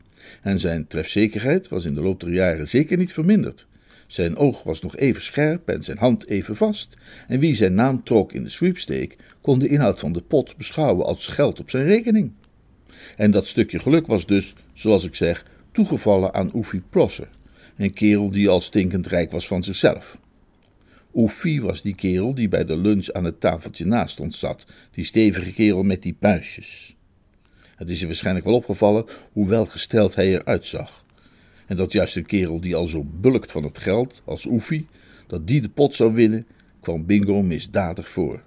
En 0.42 0.58
zijn 0.58 0.86
trefzekerheid 0.86 1.68
was 1.68 1.84
in 1.84 1.94
de 1.94 2.02
loop 2.02 2.20
der 2.20 2.32
jaren 2.32 2.68
zeker 2.68 2.96
niet 2.96 3.12
verminderd. 3.12 3.66
Zijn 4.08 4.36
oog 4.36 4.62
was 4.62 4.80
nog 4.80 4.96
even 4.96 5.22
scherp 5.22 5.68
en 5.68 5.82
zijn 5.82 5.98
hand 5.98 6.26
even 6.26 6.56
vast, 6.56 6.96
en 7.26 7.40
wie 7.40 7.54
zijn 7.54 7.74
naam 7.74 8.02
trok 8.02 8.32
in 8.32 8.42
de 8.42 8.48
sweepstake, 8.48 9.16
kon 9.40 9.58
de 9.58 9.68
inhoud 9.68 10.00
van 10.00 10.12
de 10.12 10.20
pot 10.20 10.56
beschouwen 10.56 11.06
als 11.06 11.26
geld 11.26 11.60
op 11.60 11.70
zijn 11.70 11.84
rekening. 11.84 12.32
En 13.16 13.30
dat 13.30 13.46
stukje 13.46 13.78
geluk 13.78 14.06
was 14.06 14.26
dus, 14.26 14.54
zoals 14.72 15.04
ik 15.04 15.14
zeg, 15.14 15.44
toegevallen 15.72 16.34
aan 16.34 16.50
Oefie 16.54 16.82
Prosser, 16.90 17.28
een 17.76 17.92
kerel 17.92 18.30
die 18.30 18.48
al 18.48 18.60
stinkend 18.60 19.06
rijk 19.06 19.30
was 19.30 19.46
van 19.46 19.62
zichzelf. 19.62 20.18
Oefie 21.14 21.62
was 21.62 21.82
die 21.82 21.94
kerel 21.94 22.34
die 22.34 22.48
bij 22.48 22.64
de 22.64 22.76
lunch 22.76 23.10
aan 23.10 23.24
het 23.24 23.40
tafeltje 23.40 23.86
naast 23.86 24.20
ons 24.20 24.38
zat, 24.38 24.66
die 24.90 25.04
stevige 25.04 25.52
kerel 25.52 25.82
met 25.82 26.02
die 26.02 26.14
puistjes. 26.18 26.96
Het 27.76 27.90
is 27.90 28.00
je 28.00 28.06
waarschijnlijk 28.06 28.44
wel 28.44 28.54
opgevallen 28.54 29.04
hoe 29.32 29.48
welgesteld 29.48 30.14
hij 30.14 30.34
eruit 30.34 30.66
zag. 30.66 31.06
En 31.68 31.76
dat 31.76 31.92
juist 31.92 32.16
een 32.16 32.26
kerel 32.26 32.60
die 32.60 32.76
al 32.76 32.86
zo 32.86 33.04
bulkt 33.20 33.52
van 33.52 33.62
het 33.62 33.78
geld 33.78 34.22
als 34.24 34.46
Oefie, 34.46 34.86
dat 35.26 35.46
die 35.46 35.60
de 35.60 35.68
pot 35.68 35.94
zou 35.94 36.14
winnen, 36.14 36.46
kwam 36.80 37.06
Bingo 37.06 37.42
misdadig 37.42 38.10
voor. 38.10 38.42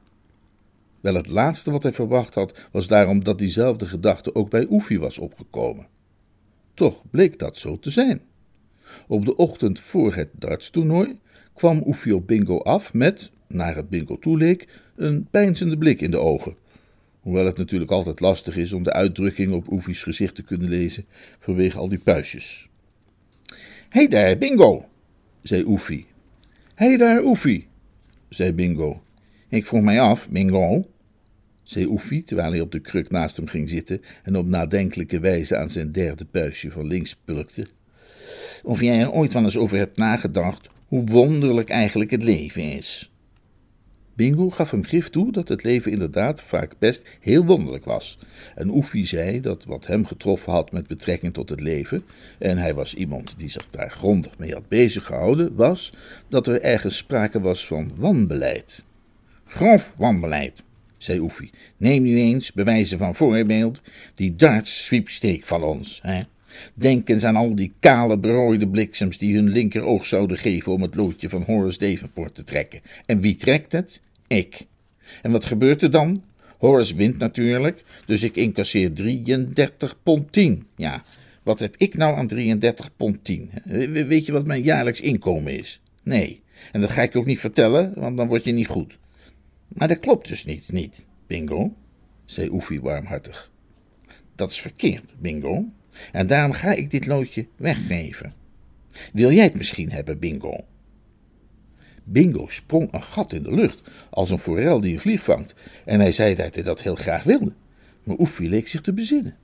Wel 1.01 1.15
het 1.15 1.27
laatste 1.27 1.71
wat 1.71 1.83
hij 1.83 1.93
verwacht 1.93 2.35
had, 2.35 2.67
was 2.71 2.87
daarom 2.87 3.23
dat 3.23 3.39
diezelfde 3.39 3.85
gedachte 3.85 4.35
ook 4.35 4.49
bij 4.49 4.67
Oefie 4.69 4.99
was 4.99 5.17
opgekomen. 5.17 5.87
Toch 6.73 7.03
bleek 7.09 7.39
dat 7.39 7.57
zo 7.57 7.79
te 7.79 7.91
zijn. 7.91 8.21
Op 9.07 9.25
de 9.25 9.35
ochtend 9.35 9.79
voor 9.79 10.15
het 10.15 10.29
dartstoernooi 10.33 11.19
kwam 11.53 11.83
Oefie 11.85 12.15
op 12.15 12.27
Bingo 12.27 12.57
af 12.57 12.93
met, 12.93 13.31
naar 13.47 13.75
het 13.75 13.89
Bingo 13.89 14.17
toeleek, 14.17 14.67
een 14.95 15.27
pijnzende 15.31 15.77
blik 15.77 16.01
in 16.01 16.11
de 16.11 16.19
ogen. 16.19 16.55
Hoewel 17.19 17.45
het 17.45 17.57
natuurlijk 17.57 17.91
altijd 17.91 18.19
lastig 18.19 18.57
is 18.57 18.73
om 18.73 18.83
de 18.83 18.93
uitdrukking 18.93 19.53
op 19.53 19.71
Oefie's 19.71 20.03
gezicht 20.03 20.35
te 20.35 20.43
kunnen 20.43 20.69
lezen 20.69 21.05
vanwege 21.39 21.77
al 21.77 21.89
die 21.89 21.99
puistjes. 21.99 22.69
Hé 23.91 24.07
daar, 24.07 24.37
Bingo, 24.37 24.85
zei 25.41 25.63
Oefie. 25.63 26.05
Hé 26.75 26.97
daar, 26.97 27.23
Oefie, 27.23 27.67
zei 28.29 28.53
Bingo. 28.53 29.01
Ik 29.49 29.65
vroeg 29.65 29.81
mij 29.81 30.01
af, 30.01 30.29
Bingo, 30.29 30.87
zei 31.63 31.85
Oefie, 31.85 32.23
terwijl 32.23 32.51
hij 32.51 32.61
op 32.61 32.71
de 32.71 32.79
kruk 32.79 33.09
naast 33.09 33.37
hem 33.37 33.47
ging 33.47 33.69
zitten 33.69 34.01
en 34.23 34.35
op 34.35 34.45
nadenkelijke 34.45 35.19
wijze 35.19 35.57
aan 35.57 35.69
zijn 35.69 35.91
derde 35.91 36.25
puistje 36.25 36.71
van 36.71 36.87
links 36.87 37.15
pulkte, 37.25 37.67
of 38.63 38.81
jij 38.81 38.99
er 38.99 39.11
ooit 39.11 39.33
wel 39.33 39.43
eens 39.43 39.57
over 39.57 39.77
hebt 39.77 39.97
nagedacht 39.97 40.69
hoe 40.87 41.05
wonderlijk 41.05 41.69
eigenlijk 41.69 42.11
het 42.11 42.23
leven 42.23 42.63
is. 42.63 43.10
Bingo 44.21 44.49
gaf 44.49 44.71
hem 44.71 44.85
grif 44.85 45.09
toe 45.09 45.31
dat 45.31 45.47
het 45.47 45.63
leven 45.63 45.91
inderdaad 45.91 46.41
vaak 46.41 46.73
best 46.79 47.09
heel 47.19 47.45
wonderlijk 47.45 47.85
was. 47.85 48.17
En 48.55 48.69
Oefie 48.69 49.05
zei 49.05 49.39
dat 49.39 49.65
wat 49.65 49.87
hem 49.87 50.05
getroffen 50.05 50.51
had 50.51 50.71
met 50.71 50.87
betrekking 50.87 51.33
tot 51.33 51.49
het 51.49 51.59
leven, 51.59 52.03
en 52.39 52.57
hij 52.57 52.73
was 52.73 52.93
iemand 52.93 53.33
die 53.37 53.49
zich 53.49 53.67
daar 53.69 53.91
grondig 53.91 54.37
mee 54.37 54.53
had 54.53 54.67
beziggehouden, 54.67 55.55
was 55.55 55.93
dat 56.29 56.47
er 56.47 56.61
ergens 56.61 56.97
sprake 56.97 57.39
was 57.39 57.67
van 57.67 57.91
wanbeleid. 57.95 58.83
Grof 59.45 59.93
wanbeleid, 59.97 60.63
zei 60.97 61.19
Oefie. 61.19 61.51
Neem 61.77 62.03
nu 62.03 62.17
eens, 62.17 62.51
bewijzen 62.51 62.97
van 62.97 63.15
voorbeeld, 63.15 63.81
die 64.15 64.35
darts 64.35 64.85
sweepstake 64.85 65.41
van 65.43 65.63
ons, 65.63 65.99
hè? 66.03 66.21
Denk 66.73 67.09
eens 67.09 67.23
aan 67.23 67.35
al 67.35 67.55
die 67.55 67.73
kale, 67.79 68.17
berooide 68.17 68.67
bliksems 68.67 69.17
die 69.17 69.35
hun 69.35 69.49
linkeroog 69.49 70.05
zouden 70.05 70.37
geven 70.37 70.71
om 70.71 70.81
het 70.81 70.95
loodje 70.95 71.29
van 71.29 71.43
Horace 71.43 71.79
Davenport 71.79 72.35
te 72.35 72.43
trekken. 72.43 72.81
En 73.05 73.21
wie 73.21 73.35
trekt 73.35 73.71
het? 73.71 73.99
Ik. 74.31 74.65
En 75.21 75.31
wat 75.31 75.45
gebeurt 75.45 75.81
er 75.81 75.91
dan? 75.91 76.23
Horace 76.57 76.95
wint 76.95 77.17
natuurlijk, 77.17 77.83
dus 78.05 78.23
ik 78.23 78.35
incasseer 78.35 78.93
33 78.93 80.03
pond 80.03 80.31
10. 80.31 80.67
Ja, 80.75 81.03
wat 81.43 81.59
heb 81.59 81.75
ik 81.77 81.95
nou 81.95 82.17
aan 82.17 82.27
33 82.27 82.95
pond 82.95 83.23
10? 83.23 83.51
Weet 84.07 84.25
je 84.25 84.31
wat 84.31 84.47
mijn 84.47 84.63
jaarlijks 84.63 85.01
inkomen 85.01 85.59
is? 85.59 85.81
Nee. 86.03 86.41
En 86.71 86.81
dat 86.81 86.89
ga 86.89 87.01
ik 87.01 87.15
ook 87.15 87.25
niet 87.25 87.39
vertellen, 87.39 87.93
want 87.95 88.17
dan 88.17 88.27
word 88.27 88.45
je 88.45 88.51
niet 88.51 88.67
goed. 88.67 88.97
Maar 89.67 89.87
dat 89.87 89.99
klopt 89.99 90.27
dus 90.27 90.45
niet, 90.45 90.71
niet, 90.71 91.05
Bingo, 91.27 91.73
zei 92.25 92.49
Oefie 92.49 92.81
warmhartig. 92.81 93.51
Dat 94.35 94.51
is 94.51 94.61
verkeerd, 94.61 95.13
Bingo. 95.19 95.65
En 96.11 96.27
daarom 96.27 96.51
ga 96.51 96.71
ik 96.71 96.91
dit 96.91 97.05
loodje 97.05 97.47
weggeven. 97.55 98.33
Wil 99.13 99.31
jij 99.31 99.43
het 99.43 99.57
misschien 99.57 99.91
hebben, 99.91 100.19
Bingo? 100.19 100.55
Bingo 102.03 102.47
sprong 102.47 102.93
een 102.93 103.03
gat 103.03 103.33
in 103.33 103.43
de 103.43 103.53
lucht, 103.53 103.89
als 104.09 104.29
een 104.29 104.39
forel 104.39 104.81
die 104.81 104.93
een 104.93 104.99
vlieg 104.99 105.23
vangt, 105.23 105.53
en 105.85 105.99
hij 105.99 106.11
zei 106.11 106.35
dat 106.35 106.55
hij 106.55 106.63
dat 106.63 106.81
heel 106.81 106.95
graag 106.95 107.23
wilde. 107.23 107.53
Maar 108.03 108.17
Oefie 108.19 108.49
leek 108.49 108.67
zich 108.67 108.81
te 108.81 108.93
bezinnen. 108.93 109.35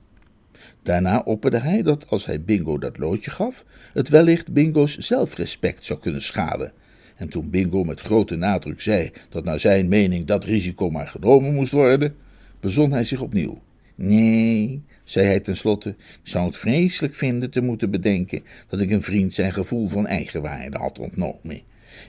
Daarna 0.82 1.18
opperde 1.24 1.58
hij 1.58 1.82
dat 1.82 2.08
als 2.08 2.26
hij 2.26 2.42
Bingo 2.42 2.78
dat 2.78 2.98
loodje 2.98 3.30
gaf, 3.30 3.64
het 3.92 4.08
wellicht 4.08 4.52
Bingo's 4.52 4.98
zelfrespect 4.98 5.84
zou 5.84 5.98
kunnen 5.98 6.22
schaden. 6.22 6.72
En 7.16 7.28
toen 7.28 7.50
Bingo 7.50 7.84
met 7.84 8.00
grote 8.00 8.36
nadruk 8.36 8.80
zei 8.80 9.12
dat 9.28 9.44
naar 9.44 9.60
zijn 9.60 9.88
mening 9.88 10.26
dat 10.26 10.44
risico 10.44 10.90
maar 10.90 11.06
genomen 11.06 11.54
moest 11.54 11.72
worden, 11.72 12.14
bezon 12.60 12.92
hij 12.92 13.04
zich 13.04 13.20
opnieuw. 13.20 13.62
Nee, 13.94 14.82
zei 15.04 15.26
hij 15.26 15.40
tenslotte, 15.40 15.88
ik 15.88 15.96
zou 16.22 16.46
het 16.46 16.56
vreselijk 16.56 17.14
vinden 17.14 17.50
te 17.50 17.60
moeten 17.60 17.90
bedenken 17.90 18.42
dat 18.68 18.80
ik 18.80 18.90
een 18.90 19.02
vriend 19.02 19.32
zijn 19.32 19.52
gevoel 19.52 19.88
van 19.88 20.06
eigenwaarde 20.06 20.78
had 20.78 20.98
ontnomen. 20.98 21.60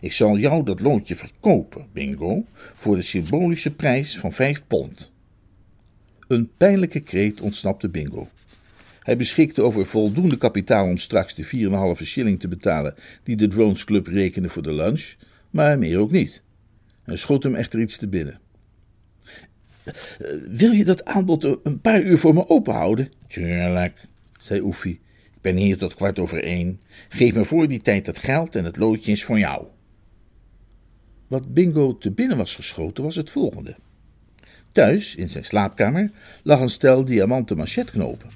Ik 0.01 0.13
zal 0.13 0.37
jou 0.37 0.63
dat 0.63 0.79
loodje 0.79 1.15
verkopen, 1.15 1.87
Bingo, 1.93 2.45
voor 2.53 2.95
de 2.95 3.01
symbolische 3.01 3.71
prijs 3.71 4.17
van 4.17 4.31
vijf 4.31 4.63
pond. 4.67 5.11
Een 6.27 6.49
pijnlijke 6.57 6.99
kreet 6.99 7.41
ontsnapte 7.41 7.89
Bingo. 7.89 8.27
Hij 8.99 9.17
beschikte 9.17 9.61
over 9.61 9.85
voldoende 9.85 10.37
kapitaal 10.37 10.85
om 10.85 10.97
straks 10.97 11.35
de 11.35 11.95
4,5 11.97 12.03
shilling 12.03 12.39
te 12.39 12.47
betalen 12.47 12.95
die 13.23 13.35
de 13.35 13.47
Drones 13.47 13.83
Club 13.83 14.07
rekende 14.07 14.49
voor 14.49 14.63
de 14.63 14.73
lunch, 14.73 15.15
maar 15.49 15.79
meer 15.79 15.97
ook 15.97 16.11
niet. 16.11 16.43
Hij 17.03 17.15
schoot 17.15 17.43
hem 17.43 17.55
echter 17.55 17.79
iets 17.79 17.97
te 17.97 18.07
binnen. 18.07 18.39
Wil 20.49 20.71
je 20.71 20.85
dat 20.85 21.05
aanbod 21.05 21.43
een 21.63 21.81
paar 21.81 22.01
uur 22.01 22.17
voor 22.17 22.33
me 22.33 22.49
openhouden? 22.49 23.09
Tuurlijk, 23.27 24.01
zei 24.39 24.61
Oefie. 24.61 24.99
Ik 25.35 25.41
ben 25.41 25.55
hier 25.55 25.77
tot 25.77 25.95
kwart 25.95 26.19
over 26.19 26.43
één. 26.43 26.81
Geef 27.09 27.33
me 27.33 27.45
voor 27.45 27.67
die 27.67 27.81
tijd 27.81 28.05
het 28.05 28.17
geld 28.17 28.55
en 28.55 28.65
het 28.65 28.77
loodje 28.77 29.11
is 29.11 29.23
voor 29.23 29.39
jou. 29.39 29.65
Wat 31.29 31.53
Bingo 31.53 31.97
te 31.97 32.11
binnen 32.11 32.37
was 32.37 32.55
geschoten 32.55 33.03
was 33.03 33.15
het 33.15 33.29
volgende. 33.29 33.75
Thuis, 34.71 35.15
in 35.15 35.29
zijn 35.29 35.45
slaapkamer, 35.45 36.11
lag 36.43 36.59
een 36.59 36.69
stel 36.69 37.05
diamanten 37.05 37.57
machetknopen. 37.57 38.29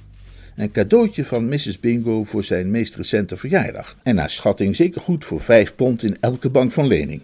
Een 0.56 0.72
cadeautje 0.72 1.26
van 1.26 1.46
Mrs. 1.46 1.80
Bingo 1.80 2.24
voor 2.24 2.44
zijn 2.44 2.72
meest 2.72 2.96
recente 2.96 3.38
verjaardag. 3.38 3.98
En 4.04 4.16
naar 4.16 4.30
schatting 4.30 4.76
zeker 4.76 5.02
goed 5.02 5.26
voor 5.26 5.42
vijf 5.42 5.76
pond 5.76 6.04
in 6.04 6.18
elke 6.20 6.50
bank 6.50 6.72
van 6.72 6.88
lening. 6.88 7.22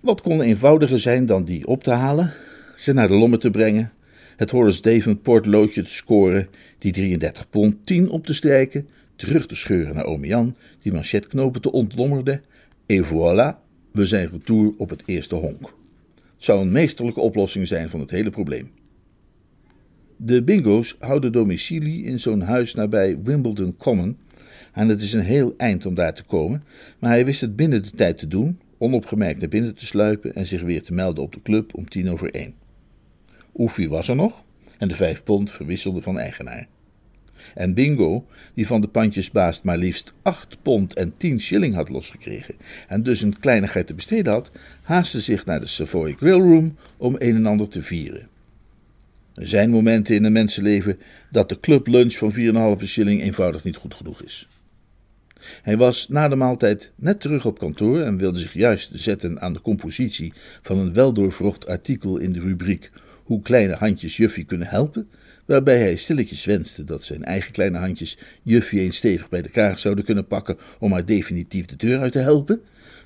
Wat 0.00 0.20
kon 0.20 0.40
eenvoudiger 0.40 1.00
zijn 1.00 1.26
dan 1.26 1.44
die 1.44 1.66
op 1.66 1.82
te 1.82 1.90
halen, 1.90 2.32
ze 2.76 2.92
naar 2.92 3.08
de 3.08 3.14
lommen 3.14 3.38
te 3.38 3.50
brengen, 3.50 3.92
het 4.36 4.50
Horace 4.50 4.82
Davenport 4.82 5.46
loodje 5.46 5.82
te 5.82 5.92
scoren, 5.92 6.48
die 6.78 6.92
33 6.92 7.48
pond 7.48 7.76
10 7.86 8.10
op 8.10 8.26
te 8.26 8.34
strijken, 8.34 8.88
terug 9.16 9.46
te 9.46 9.56
scheuren 9.56 9.94
naar 9.94 10.04
oom 10.04 10.24
Jan, 10.24 10.56
die 10.80 10.92
manchetknopen 10.92 11.60
te 11.60 11.72
ontlommerde, 11.72 12.40
et 12.86 13.06
voilà, 13.06 13.61
we 13.92 14.06
zijn 14.06 14.30
retour 14.30 14.72
op 14.76 14.90
het 14.90 15.02
eerste 15.06 15.34
honk. 15.34 15.60
Het 16.14 16.44
zou 16.50 16.60
een 16.60 16.72
meesterlijke 16.72 17.20
oplossing 17.20 17.66
zijn 17.66 17.88
van 17.88 18.00
het 18.00 18.10
hele 18.10 18.30
probleem. 18.30 18.70
De 20.16 20.42
bingo's 20.42 20.96
houden 20.98 21.32
domicilie 21.32 22.04
in 22.04 22.18
zo'n 22.18 22.40
huis 22.40 22.74
nabij 22.74 23.18
Wimbledon 23.22 23.76
Common. 23.76 24.16
En 24.72 24.88
het 24.88 25.00
is 25.00 25.12
een 25.12 25.20
heel 25.20 25.54
eind 25.56 25.86
om 25.86 25.94
daar 25.94 26.14
te 26.14 26.24
komen, 26.24 26.64
maar 26.98 27.10
hij 27.10 27.24
wist 27.24 27.40
het 27.40 27.56
binnen 27.56 27.82
de 27.82 27.90
tijd 27.90 28.18
te 28.18 28.28
doen, 28.28 28.60
onopgemerkt 28.78 29.40
naar 29.40 29.48
binnen 29.48 29.74
te 29.74 29.86
sluipen 29.86 30.34
en 30.34 30.46
zich 30.46 30.62
weer 30.62 30.82
te 30.82 30.92
melden 30.92 31.24
op 31.24 31.32
de 31.32 31.42
club 31.42 31.74
om 31.74 31.88
tien 31.88 32.10
over 32.10 32.34
één. 32.34 32.54
Oefie 33.54 33.88
was 33.88 34.08
er 34.08 34.16
nog 34.16 34.44
en 34.78 34.88
de 34.88 34.94
vijf 34.94 35.24
pond 35.24 35.50
verwisselde 35.50 36.02
van 36.02 36.18
eigenaar. 36.18 36.68
En 37.54 37.74
Bingo, 37.74 38.26
die 38.54 38.66
van 38.66 38.80
de 38.80 38.88
pandjesbaas 38.88 39.62
maar 39.62 39.78
liefst 39.78 40.12
acht 40.22 40.56
pond 40.62 40.94
en 40.94 41.14
tien 41.16 41.40
shilling 41.40 41.74
had 41.74 41.88
losgekregen 41.88 42.54
en 42.88 43.02
dus 43.02 43.22
een 43.22 43.36
kleinigheid 43.36 43.86
te 43.86 43.94
besteden 43.94 44.32
had, 44.32 44.50
haastte 44.82 45.20
zich 45.20 45.44
naar 45.44 45.60
de 45.60 45.66
Savoy 45.66 46.14
Grill 46.14 46.40
Room 46.40 46.76
om 46.98 47.16
een 47.18 47.34
en 47.34 47.46
ander 47.46 47.68
te 47.68 47.82
vieren. 47.82 48.28
Er 49.34 49.48
zijn 49.48 49.70
momenten 49.70 50.14
in 50.14 50.24
een 50.24 50.32
mensenleven 50.32 50.98
dat 51.30 51.48
de 51.48 51.60
clublunch 51.60 52.16
van 52.16 52.32
4,5 52.78 52.84
shilling 52.84 53.22
eenvoudig 53.22 53.64
niet 53.64 53.76
goed 53.76 53.94
genoeg 53.94 54.22
is. 54.22 54.48
Hij 55.62 55.76
was 55.76 56.08
na 56.08 56.28
de 56.28 56.36
maaltijd 56.36 56.92
net 56.96 57.20
terug 57.20 57.46
op 57.46 57.58
kantoor 57.58 58.00
en 58.00 58.16
wilde 58.16 58.38
zich 58.38 58.52
juist 58.52 58.90
zetten 58.92 59.40
aan 59.40 59.52
de 59.52 59.60
compositie 59.60 60.32
van 60.62 60.78
een 60.78 60.92
weldoorvrocht 60.92 61.66
artikel 61.66 62.18
in 62.18 62.32
de 62.32 62.40
rubriek 62.40 62.90
Hoe 63.22 63.42
kleine 63.42 63.74
handjes 63.74 64.16
Juffie 64.16 64.44
kunnen 64.44 64.68
helpen, 64.68 65.08
waarbij 65.52 65.78
hij 65.78 65.96
stilletjes 65.96 66.44
wenste 66.44 66.84
dat 66.84 67.04
zijn 67.04 67.24
eigen 67.24 67.52
kleine 67.52 67.78
handjes 67.78 68.18
Juffie 68.42 68.80
eens 68.80 68.96
stevig 68.96 69.28
bij 69.28 69.42
de 69.42 69.48
kaart 69.48 69.80
zouden 69.80 70.04
kunnen 70.04 70.26
pakken 70.26 70.56
om 70.78 70.92
haar 70.92 71.04
definitief 71.04 71.66
de 71.66 71.76
deur 71.76 71.98
uit 72.00 72.12
te 72.12 72.18
helpen, 72.18 72.60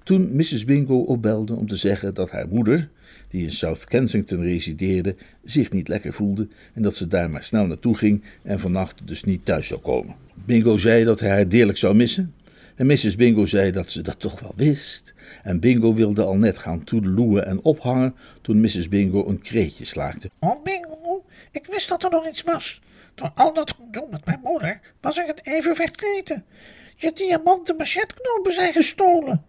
toen 0.04 0.36
Mrs. 0.36 0.64
Bingo 0.64 0.98
opbelde 0.98 1.54
om 1.54 1.66
te 1.66 1.76
zeggen 1.76 2.14
dat 2.14 2.30
haar 2.30 2.48
moeder, 2.48 2.88
die 3.28 3.44
in 3.44 3.52
South 3.52 3.84
Kensington 3.84 4.42
resideerde, 4.42 5.16
zich 5.44 5.70
niet 5.70 5.88
lekker 5.88 6.12
voelde 6.12 6.48
en 6.74 6.82
dat 6.82 6.96
ze 6.96 7.06
daar 7.06 7.30
maar 7.30 7.44
snel 7.44 7.66
naartoe 7.66 7.96
ging 7.96 8.22
en 8.42 8.60
vannacht 8.60 9.00
dus 9.04 9.24
niet 9.24 9.44
thuis 9.44 9.66
zou 9.66 9.80
komen. 9.80 10.14
Bingo 10.44 10.76
zei 10.76 11.04
dat 11.04 11.20
hij 11.20 11.30
haar 11.30 11.48
deerlijk 11.48 11.78
zou 11.78 11.94
missen. 11.94 12.32
En 12.74 12.86
Mrs. 12.86 13.16
Bingo 13.16 13.46
zei 13.46 13.70
dat 13.70 13.90
ze 13.90 14.02
dat 14.02 14.20
toch 14.20 14.40
wel 14.40 14.52
wist. 14.56 15.14
En 15.42 15.60
Bingo 15.60 15.94
wilde 15.94 16.24
al 16.24 16.36
net 16.36 16.58
gaan 16.58 16.84
toedeloeën 16.84 17.44
en 17.44 17.62
ophangen 17.62 18.14
toen 18.42 18.60
Mrs. 18.60 18.88
Bingo 18.88 19.28
een 19.28 19.40
kreetje 19.40 19.84
slaakte. 19.84 20.30
Oh, 20.38 20.62
Bingo, 20.62 21.15
ik 21.56 21.66
wist 21.66 21.88
dat 21.88 22.04
er 22.04 22.10
nog 22.10 22.28
iets 22.28 22.42
was. 22.42 22.80
Door 23.14 23.30
al 23.34 23.52
dat 23.52 23.74
gedoe 23.76 24.06
met 24.10 24.24
mijn 24.24 24.40
moeder 24.42 24.80
was 25.00 25.18
ik 25.18 25.26
het 25.26 25.46
even 25.46 25.76
vergeten. 25.76 26.44
Je 26.96 27.12
diamanten 27.12 27.76
machetknopen 27.76 28.52
zijn 28.52 28.72
gestolen. 28.72 29.44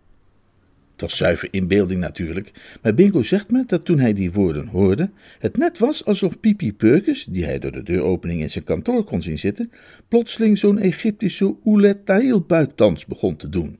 Het 0.91 1.01
was 1.01 1.17
zuiver 1.17 1.47
inbeelding 1.51 1.99
natuurlijk, 1.99 2.51
maar 2.81 2.93
Bingo 2.93 3.21
zegt 3.21 3.51
me 3.51 3.63
dat 3.65 3.85
toen 3.85 3.99
hij 3.99 4.13
die 4.13 4.31
woorden 4.31 4.67
hoorde, 4.67 5.09
het 5.39 5.57
net 5.57 5.77
was 5.77 6.05
alsof 6.05 6.39
Pipi 6.39 6.73
Peukes, 6.73 7.25
die 7.25 7.45
hij 7.45 7.59
door 7.59 7.71
de 7.71 7.83
deuropening 7.83 8.41
in 8.41 8.49
zijn 8.49 8.63
kantoor 8.63 9.03
kon 9.03 9.21
zien 9.21 9.39
zitten, 9.39 9.71
plotseling 10.07 10.57
zo'n 10.57 10.79
Egyptische 10.79 11.55
Oulet 11.65 12.05
Tahil 12.05 12.41
buiktans 12.41 13.05
begon 13.05 13.35
te 13.35 13.49
doen. 13.49 13.79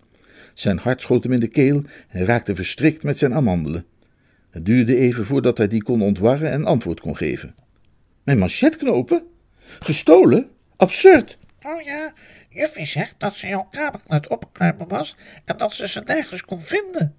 Zijn 0.54 0.78
hart 0.78 1.02
schoot 1.02 1.24
hem 1.24 1.34
in 1.34 1.40
de 1.40 1.48
keel 1.48 1.84
en 2.10 2.26
raakte 2.26 2.56
verstrikt 2.56 3.04
met 3.04 3.18
zijn 3.18 3.34
amandelen. 3.34 3.86
Het 4.50 4.66
duurde 4.66 4.96
even 4.96 5.26
voordat 5.26 5.58
hij 5.58 5.68
die 5.68 5.84
kon 5.84 6.02
ontwarren 6.02 6.52
en 6.52 6.66
antwoord 6.66 7.00
kon 7.00 7.18
geven. 7.18 7.56
Mijn 8.28 8.40
manchetknopen? 8.40 9.24
Gestolen? 9.80 10.50
Absurd! 10.78 11.38
Oh 11.62 11.82
ja, 11.82 12.14
Juffie 12.50 12.86
zegt 12.86 13.16
dat 13.18 13.36
ze 13.36 13.48
jouw 13.48 13.68
kamer 13.72 14.00
aan 14.08 14.22
het 14.58 14.88
was 14.88 15.16
en 15.46 15.58
dat 15.58 15.74
ze 15.74 15.88
ze 15.88 16.02
nergens 16.06 16.46
kon 16.46 16.62
vinden. 16.62 17.16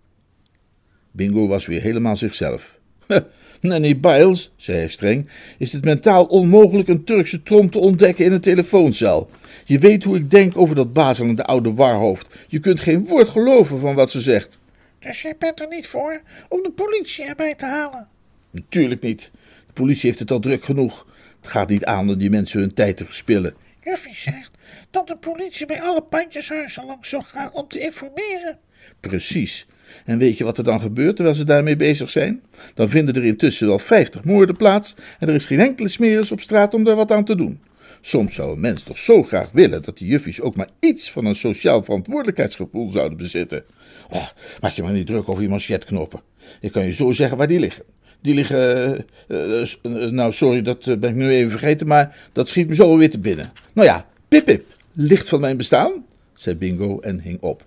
Bingo 1.11 1.47
was 1.47 1.67
weer 1.67 1.81
helemaal 1.81 2.17
zichzelf. 2.17 2.79
Nanny 3.61 4.01
Biles, 4.01 4.53
zei 4.57 4.79
hij 4.79 4.89
streng, 4.89 5.29
is 5.59 5.73
het 5.73 5.85
mentaal 5.85 6.25
onmogelijk 6.25 6.89
een 6.89 7.05
Turkse 7.05 7.43
trom 7.43 7.71
te 7.71 7.79
ontdekken 7.79 8.25
in 8.25 8.33
een 8.33 8.41
telefooncel. 8.41 9.31
Je 9.65 9.79
weet 9.79 10.05
hoe 10.05 10.17
ik 10.17 10.31
denk 10.31 10.57
over 10.57 10.75
dat 10.75 10.93
bazelende 10.93 11.45
oude 11.45 11.75
warhoofd. 11.75 12.27
Je 12.49 12.59
kunt 12.59 12.81
geen 12.81 13.07
woord 13.07 13.29
geloven 13.29 13.81
van 13.81 13.95
wat 13.95 14.11
ze 14.11 14.21
zegt. 14.21 14.61
Dus 14.99 15.23
jij 15.23 15.37
bent 15.39 15.61
er 15.61 15.69
niet 15.69 15.87
voor 15.87 16.21
om 16.49 16.63
de 16.63 16.71
politie 16.71 17.25
erbij 17.25 17.55
te 17.55 17.67
halen? 17.67 18.09
Natuurlijk 18.51 19.01
niet. 19.01 19.31
De 19.79 19.85
politie 19.85 20.09
heeft 20.09 20.23
het 20.23 20.31
al 20.31 20.39
druk 20.39 20.65
genoeg. 20.65 21.07
Het 21.41 21.51
gaat 21.51 21.69
niet 21.69 21.85
aan 21.85 22.09
om 22.09 22.19
die 22.19 22.31
mensen 22.31 22.61
hun 22.61 22.75
tijd 22.75 22.97
te 22.97 23.05
verspillen. 23.05 23.55
Juffie 23.81 24.15
zegt 24.15 24.51
dat 24.91 25.07
de 25.07 25.17
politie 25.17 25.67
bij 25.67 25.83
alle 25.83 26.03
pandjeshuizen 26.03 26.87
langs 26.87 27.09
zou 27.09 27.23
gaan 27.25 27.53
om 27.53 27.69
te 27.69 27.79
informeren. 27.79 28.59
Precies. 29.01 29.67
En 30.05 30.19
weet 30.19 30.39
je 30.39 30.45
wat 30.45 30.59
er 30.59 30.65
dan 30.65 30.81
gebeurt 30.81 31.17
terwijl 31.17 31.37
ze 31.37 31.45
daarmee 31.45 31.77
bezig 31.77 32.11
zijn? 32.11 32.43
Dan 32.75 32.89
vinden 32.89 33.15
er 33.15 33.25
intussen 33.25 33.67
wel 33.67 33.79
vijftig 33.79 34.25
moorden 34.25 34.57
plaats 34.57 34.95
en 35.19 35.29
er 35.29 35.35
is 35.35 35.47
geen 35.47 35.61
enkele 35.61 35.89
smeris 35.89 36.33
op 36.33 36.41
straat 36.41 36.75
om 36.75 36.85
daar 36.85 36.97
wat 36.97 37.13
aan 37.13 37.25
te 37.25 37.37
doen. 37.37 37.61
Soms 38.01 38.35
zou 38.35 38.53
een 38.53 38.61
mens 38.61 38.83
toch 38.83 38.99
zo 38.99 39.23
graag 39.23 39.51
willen 39.53 39.83
dat 39.83 39.99
die 39.99 40.09
juffies 40.09 40.41
ook 40.41 40.57
maar 40.57 40.69
iets 40.81 41.11
van 41.11 41.25
een 41.25 41.35
sociaal 41.35 41.83
verantwoordelijkheidsgevoel 41.83 42.91
zouden 42.91 43.19
bezitten. 43.19 43.65
Oh, 44.11 44.29
maak 44.61 44.73
je 44.73 44.83
maar 44.83 44.93
niet 44.93 45.07
druk 45.07 45.29
over 45.29 45.41
die 45.41 45.51
manchetknoppen. 45.51 46.21
Ik 46.61 46.73
kan 46.73 46.85
je 46.85 46.93
zo 46.93 47.11
zeggen 47.11 47.37
waar 47.37 47.47
die 47.47 47.61
liggen. 47.61 47.85
Die 48.21 48.35
liggen. 48.35 49.05
Uh, 49.29 49.67
uh, 49.83 50.11
nou, 50.11 50.33
sorry, 50.33 50.63
dat 50.63 50.85
ben 50.85 51.11
ik 51.11 51.15
nu 51.15 51.31
even 51.31 51.51
vergeten, 51.51 51.87
maar 51.87 52.17
dat 52.33 52.49
schiet 52.49 52.69
me 52.69 52.75
zo 52.75 52.97
weer 52.97 53.11
te 53.11 53.19
binnen. 53.19 53.53
Nou 53.73 53.89
ja, 53.89 54.07
pip 54.29 54.45
pip, 54.45 54.65
licht 54.93 55.29
van 55.29 55.41
mijn 55.41 55.57
bestaan, 55.57 56.05
zei 56.35 56.57
Bingo 56.57 57.01
en 57.01 57.21
hing 57.21 57.41
op. 57.41 57.65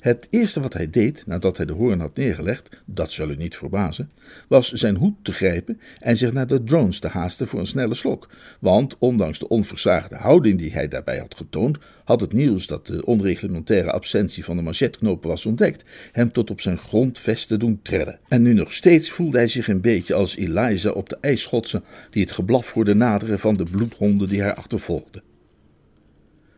Het 0.00 0.26
eerste 0.30 0.60
wat 0.60 0.72
hij 0.72 0.90
deed 0.90 1.26
nadat 1.26 1.56
hij 1.56 1.66
de 1.66 1.72
hoorn 1.72 2.00
had 2.00 2.16
neergelegd, 2.16 2.68
dat 2.84 3.12
zal 3.12 3.30
u 3.30 3.36
niet 3.36 3.56
verbazen, 3.56 4.10
was 4.48 4.72
zijn 4.72 4.96
hoed 4.96 5.14
te 5.22 5.32
grijpen 5.32 5.80
en 5.98 6.16
zich 6.16 6.32
naar 6.32 6.46
de 6.46 6.64
drones 6.64 6.98
te 6.98 7.08
haasten 7.08 7.46
voor 7.46 7.58
een 7.58 7.66
snelle 7.66 7.94
slok. 7.94 8.28
Want 8.60 8.96
ondanks 8.98 9.38
de 9.38 9.48
onversaagde 9.48 10.16
houding 10.16 10.58
die 10.58 10.72
hij 10.72 10.88
daarbij 10.88 11.18
had 11.18 11.34
getoond, 11.36 11.78
had 12.04 12.20
het 12.20 12.32
nieuws 12.32 12.66
dat 12.66 12.86
de 12.86 13.04
onreglementaire 13.04 13.92
absentie 13.92 14.44
van 14.44 14.56
de 14.56 14.62
manchetknopen 14.62 15.28
was 15.28 15.46
ontdekt, 15.46 15.84
hem 16.12 16.32
tot 16.32 16.50
op 16.50 16.60
zijn 16.60 16.78
grondvesten 16.78 17.58
doen 17.58 17.80
trillen. 17.82 18.18
En 18.28 18.42
nu 18.42 18.52
nog 18.52 18.72
steeds 18.72 19.10
voelde 19.10 19.36
hij 19.36 19.48
zich 19.48 19.68
een 19.68 19.80
beetje 19.80 20.14
als 20.14 20.36
Eliza 20.36 20.90
op 20.90 21.08
de 21.08 21.18
ijsschotsen 21.20 21.84
die 22.10 22.22
het 22.22 22.32
geblaf 22.32 22.72
hoorde 22.72 22.94
naderen 22.94 23.38
van 23.38 23.56
de 23.56 23.64
bloedhonden 23.64 24.28
die 24.28 24.42
haar 24.42 24.54
achtervolgden. 24.54 25.25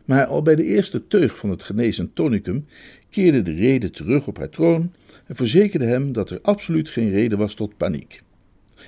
Maar 0.09 0.25
al 0.25 0.41
bij 0.41 0.55
de 0.55 0.63
eerste 0.63 1.07
teug 1.07 1.37
van 1.37 1.49
het 1.49 1.63
genezen 1.63 2.13
tonicum 2.13 2.65
keerde 3.09 3.41
de 3.41 3.53
rede 3.53 3.89
terug 3.89 4.27
op 4.27 4.37
haar 4.37 4.49
troon 4.49 4.93
en 5.25 5.35
verzekerde 5.35 5.85
hem 5.85 6.13
dat 6.13 6.29
er 6.29 6.39
absoluut 6.41 6.89
geen 6.89 7.09
reden 7.09 7.37
was 7.37 7.53
tot 7.53 7.77
paniek. 7.77 8.21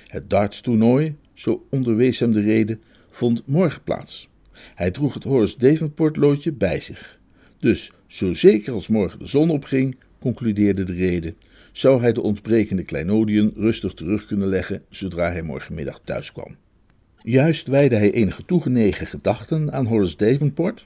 Het 0.06 0.30
dartstoernooi, 0.30 1.14
zo 1.34 1.66
onderwees 1.70 2.18
hem 2.18 2.32
de 2.32 2.40
reden, 2.40 2.80
vond 3.10 3.46
morgen 3.46 3.82
plaats. 3.82 4.28
Hij 4.74 4.90
droeg 4.90 5.14
het 5.14 5.22
Horace 5.22 5.58
Davenport 5.58 6.16
loodje 6.16 6.52
bij 6.52 6.80
zich. 6.80 7.18
Dus 7.58 7.92
zo 8.06 8.34
zeker 8.34 8.72
als 8.72 8.88
morgen 8.88 9.18
de 9.18 9.26
zon 9.26 9.50
opging, 9.50 9.96
concludeerde 10.18 10.84
de 10.84 10.94
reden, 10.94 11.36
zou 11.72 12.00
hij 12.00 12.12
de 12.12 12.22
ontbrekende 12.22 12.82
kleinodiën 12.82 13.52
rustig 13.54 13.94
terug 13.94 14.26
kunnen 14.26 14.48
leggen 14.48 14.82
zodra 14.88 15.32
hij 15.32 15.42
morgenmiddag 15.42 16.00
thuis 16.04 16.32
kwam. 16.32 16.56
Juist 17.22 17.68
wijde 17.68 17.96
hij 17.96 18.12
enige 18.12 18.44
toegenegen 18.44 19.06
gedachten 19.06 19.72
aan 19.72 19.86
Horace 19.86 20.16
Davenport 20.16 20.84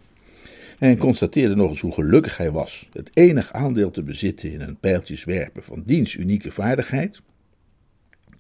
en 0.79 0.97
constateerde 0.97 1.55
nog 1.55 1.69
eens 1.69 1.81
hoe 1.81 1.93
gelukkig 1.93 2.37
hij 2.37 2.51
was 2.51 2.89
het 2.93 3.11
enig 3.15 3.53
aandeel 3.53 3.91
te 3.91 4.03
bezitten 4.03 4.53
in 4.53 4.61
een 4.61 4.79
pijltjeswerpen 4.79 5.63
van 5.63 5.83
diens 5.87 6.15
unieke 6.15 6.53
vaardigheid, 6.53 7.21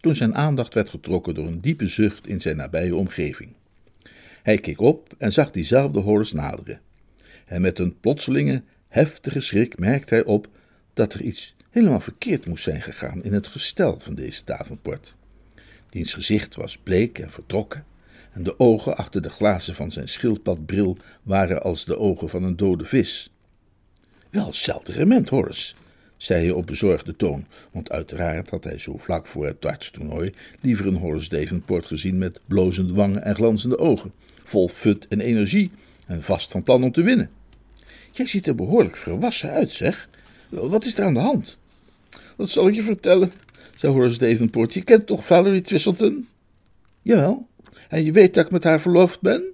toen 0.01 0.15
zijn 0.15 0.35
aandacht 0.35 0.75
werd 0.75 0.91
getrokken 0.91 1.35
door 1.35 1.47
een 1.47 1.61
diepe 1.61 1.87
zucht 1.87 2.27
in 2.27 2.41
zijn 2.41 2.57
nabije 2.57 2.97
omgeving. 2.97 3.53
Hij 4.43 4.59
keek 4.59 4.81
op 4.81 5.15
en 5.19 5.33
zag 5.33 5.51
diezelfde 5.51 6.01
Horace 6.01 6.35
naderen. 6.35 6.81
En 7.47 7.61
met 7.61 7.79
een 7.79 8.01
plotselinge, 8.01 8.63
heftige 8.89 9.41
schrik 9.41 9.79
merkte 9.79 10.15
hij 10.15 10.25
op 10.25 10.49
dat 10.95 11.15
er 11.15 11.23
iets 11.23 11.57
helemaal 11.71 12.01
verkeerd 12.01 12.47
moest 12.47 12.65
zijn 12.65 12.83
gegaan 12.83 13.25
in 13.25 13.33
het 13.33 13.49
gestel 13.49 14.01
van 14.01 14.15
deze 14.15 14.43
Davenport. 14.45 15.17
Diens 15.91 16.15
gezicht 16.15 16.55
was 16.55 16.79
bleek 16.79 17.19
en 17.19 17.31
vertrokken, 17.31 17.85
en 18.37 18.43
de 18.43 18.59
ogen 18.59 18.97
achter 18.97 19.23
de 19.23 19.29
glazen 19.29 19.75
van 19.75 19.91
zijn 19.91 20.09
schildpadbril 20.09 20.97
waren 21.23 21.63
als 21.63 21.85
de 21.85 21.99
ogen 21.99 22.29
van 22.29 22.43
een 22.43 22.57
dode 22.57 22.85
vis. 22.85 23.31
Wel 24.31 24.55
zelderement, 24.55 25.29
Horace, 25.29 25.75
zei 26.17 26.43
hij 26.43 26.51
op 26.51 26.67
bezorgde 26.67 27.17
toon, 27.17 27.47
want 27.73 27.91
uiteraard 27.91 28.51
had 28.51 28.65
hij 28.65 28.79
zo 28.79 28.97
vlak 28.97 29.27
voor 29.27 29.47
het 29.47 29.63
dartstoernooi 29.63 30.33
liever 30.61 30.87
een 30.87 30.97
Horace 30.97 31.29
Davenport 31.29 31.87
gezien 31.87 32.19
met 32.19 32.41
blozende 32.47 32.93
wangen 32.93 33.23
en 33.23 33.35
glanzende 33.35 33.79
ogen, 33.79 34.13
vol 34.45 34.69
fut 34.69 35.09
en 35.09 35.21
energie 35.21 35.71
en 36.07 36.23
vast 36.23 36.51
van 36.51 36.63
plan 36.63 36.85
om 36.85 36.93
te 36.93 37.03
winnen. 37.03 37.31
Jij 38.13 38.27
ziet 38.27 38.47
er 38.47 38.55
behoorlijk 38.55 38.97
verwassen 38.97 39.51
uit, 39.51 39.71
zeg. 39.71 40.09
Wat 40.49 40.85
is 40.85 40.99
er 40.99 41.05
aan 41.05 41.15
de 41.15 41.21
hand? 41.21 41.59
Dat 42.37 42.49
zal 42.49 42.69
ik 42.69 42.75
je 42.75 42.83
vertellen, 42.83 43.33
zei 43.77 43.93
Horace 43.93 44.19
Davenport. 44.19 44.75
Je 44.75 44.83
kent 44.83 45.07
toch 45.07 45.27
Valerie 45.27 45.61
Twistleton? 45.61 46.29
Jawel. 47.03 47.47
En 47.89 48.05
je 48.05 48.13
weet 48.13 48.35
dat 48.35 48.45
ik 48.45 48.51
met 48.51 48.65
haar 48.65 48.81
verloofd 48.81 49.21
ben? 49.21 49.45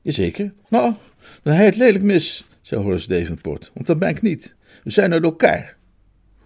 Jazeker. 0.00 0.52
Nou, 0.68 0.94
dan 1.42 1.54
hij 1.54 1.64
het 1.64 1.76
lelijk 1.76 2.04
mis, 2.04 2.46
zei 2.62 2.82
Horace 2.82 3.08
Davenport. 3.08 3.70
Want 3.74 3.86
dat 3.86 3.98
ben 3.98 4.08
ik 4.08 4.22
niet. 4.22 4.54
We 4.84 4.90
zijn 4.90 5.12
uit 5.12 5.22
elkaar. 5.22 5.76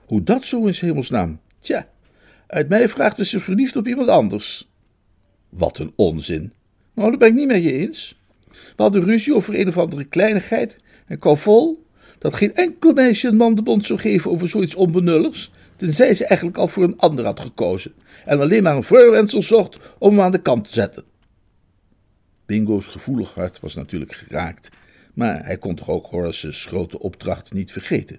Hoe 0.06 0.22
dat 0.22 0.44
zo 0.44 0.66
is 0.66 0.80
hemelsnaam? 0.80 1.40
Tja, 1.58 1.88
uit 2.46 2.68
mij 2.68 2.88
vraagt 2.88 3.26
ze 3.26 3.40
verliefd 3.40 3.76
op 3.76 3.86
iemand 3.86 4.08
anders. 4.08 4.68
Wat 5.48 5.78
een 5.78 5.92
onzin. 5.96 6.52
Nou, 6.94 7.10
dat 7.10 7.18
ben 7.18 7.28
ik 7.28 7.34
niet 7.34 7.46
met 7.46 7.62
je 7.62 7.72
eens. 7.72 8.20
We 8.50 8.82
hadden 8.82 9.04
ruzie 9.04 9.34
over 9.34 9.60
een 9.60 9.68
of 9.68 9.78
andere 9.78 10.04
kleinigheid 10.04 10.76
en 11.06 11.36
vol 11.36 11.86
dat 12.18 12.34
geen 12.34 12.54
enkel 12.54 12.92
meisje 12.92 13.28
een 13.28 13.36
man 13.36 13.54
de 13.54 13.62
bond 13.62 13.84
zou 13.86 13.98
geven 13.98 14.30
over 14.30 14.48
zoiets 14.48 14.74
onbenulligs, 14.74 15.50
tenzij 15.76 16.14
ze 16.14 16.24
eigenlijk 16.24 16.58
al 16.58 16.68
voor 16.68 16.84
een 16.84 16.98
ander 16.98 17.24
had 17.24 17.40
gekozen 17.40 17.92
en 18.24 18.40
alleen 18.40 18.62
maar 18.62 18.76
een 18.76 18.82
voorwendsel 18.82 19.42
zocht 19.42 19.78
om 19.98 20.10
hem 20.10 20.20
aan 20.20 20.32
de 20.32 20.42
kant 20.42 20.64
te 20.64 20.72
zetten. 20.72 21.04
Bingo's 22.48 22.86
gevoelig 22.86 23.34
hart 23.34 23.60
was 23.60 23.74
natuurlijk 23.74 24.12
geraakt, 24.14 24.68
maar 25.14 25.44
hij 25.44 25.58
kon 25.58 25.74
toch 25.74 25.88
ook 25.88 26.06
Horace's 26.06 26.64
grote 26.64 26.98
opdracht 26.98 27.52
niet 27.52 27.72
vergeten. 27.72 28.18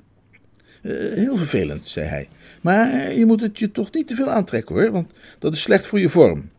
Uh, 0.81 1.13
heel 1.13 1.37
vervelend, 1.37 1.85
zei 1.85 2.07
hij, 2.07 2.27
maar 2.61 3.13
je 3.13 3.25
moet 3.25 3.41
het 3.41 3.59
je 3.59 3.71
toch 3.71 3.91
niet 3.91 4.07
te 4.07 4.15
veel 4.15 4.29
aantrekken 4.29 4.75
hoor, 4.75 4.91
want 4.91 5.11
dat 5.39 5.53
is 5.53 5.61
slecht 5.61 5.85
voor 5.85 5.99
je 5.99 6.09
vorm. 6.09 6.49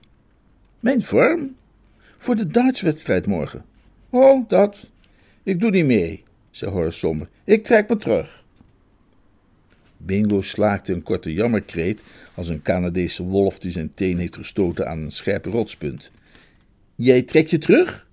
Mijn 0.80 1.02
vorm? 1.02 1.56
Voor 2.18 2.36
de 2.36 2.46
dartswedstrijd 2.46 3.26
morgen. 3.26 3.64
Oh, 4.10 4.48
dat. 4.48 4.90
Ik 5.42 5.60
doe 5.60 5.70
niet 5.70 5.86
mee, 5.86 6.22
zei 6.50 6.70
Horace 6.70 6.98
somber. 6.98 7.28
Ik 7.44 7.64
trek 7.64 7.88
me 7.88 7.96
terug. 7.96 8.44
Bingo 9.96 10.40
slaakte 10.40 10.92
een 10.92 11.02
korte 11.02 11.32
jammerkreet 11.32 12.00
als 12.34 12.48
een 12.48 12.62
Canadese 12.62 13.22
wolf 13.22 13.58
die 13.58 13.70
zijn 13.70 13.94
teen 13.94 14.18
heeft 14.18 14.36
gestoten 14.36 14.88
aan 14.88 14.98
een 14.98 15.12
scherpe 15.12 15.50
rotspunt. 15.50 16.10
Jij 17.00 17.22
trekt 17.22 17.50
je 17.50 17.58
terug? 17.58 18.08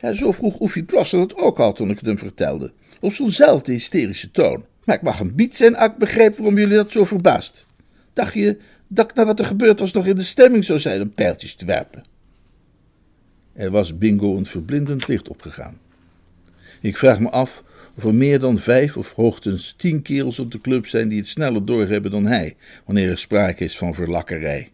Ja, 0.00 0.12
zo 0.12 0.32
vroeg 0.32 0.60
Oefie 0.60 0.82
Plosser 0.82 1.18
dat 1.18 1.36
ook 1.36 1.58
al 1.58 1.72
toen 1.72 1.90
ik 1.90 1.96
het 1.96 2.06
hem 2.06 2.18
vertelde, 2.18 2.72
op 3.00 3.12
zo'nzelfde 3.12 3.72
hysterische 3.72 4.30
toon. 4.30 4.64
Maar 4.84 4.96
ik 4.96 5.02
mag 5.02 5.20
een 5.20 5.34
bied 5.34 5.56
zijn, 5.56 5.76
ak 5.76 5.96
begreep 5.96 6.36
waarom 6.36 6.58
jullie 6.58 6.76
dat 6.76 6.90
zo 6.90 7.04
verbaasd. 7.04 7.66
Dacht 8.12 8.34
je 8.34 8.58
dat 8.88 9.10
ik 9.10 9.16
na 9.16 9.24
wat 9.24 9.38
er 9.38 9.44
gebeurd 9.44 9.80
was 9.80 9.92
nog 9.92 10.06
in 10.06 10.16
de 10.16 10.22
stemming 10.22 10.64
zou 10.64 10.78
zijn 10.78 11.02
om 11.02 11.14
pijltjes 11.14 11.54
te 11.54 11.64
werpen? 11.64 12.04
Er 13.52 13.70
was 13.70 13.98
Bingo 13.98 14.36
een 14.36 14.46
verblindend 14.46 15.08
licht 15.08 15.28
opgegaan. 15.28 15.78
Ik 16.80 16.96
vraag 16.96 17.20
me 17.20 17.30
af 17.30 17.64
of 17.96 18.04
er 18.04 18.14
meer 18.14 18.38
dan 18.38 18.58
vijf 18.58 18.96
of 18.96 19.12
hoogstens 19.12 19.72
tien 19.72 20.02
kerels 20.02 20.38
op 20.38 20.52
de 20.52 20.60
club 20.60 20.86
zijn 20.86 21.08
die 21.08 21.18
het 21.18 21.28
sneller 21.28 21.64
doorhebben 21.64 22.10
dan 22.10 22.26
hij, 22.26 22.56
wanneer 22.84 23.10
er 23.10 23.18
sprake 23.18 23.64
is 23.64 23.78
van 23.78 23.94
verlakkerij. 23.94 24.70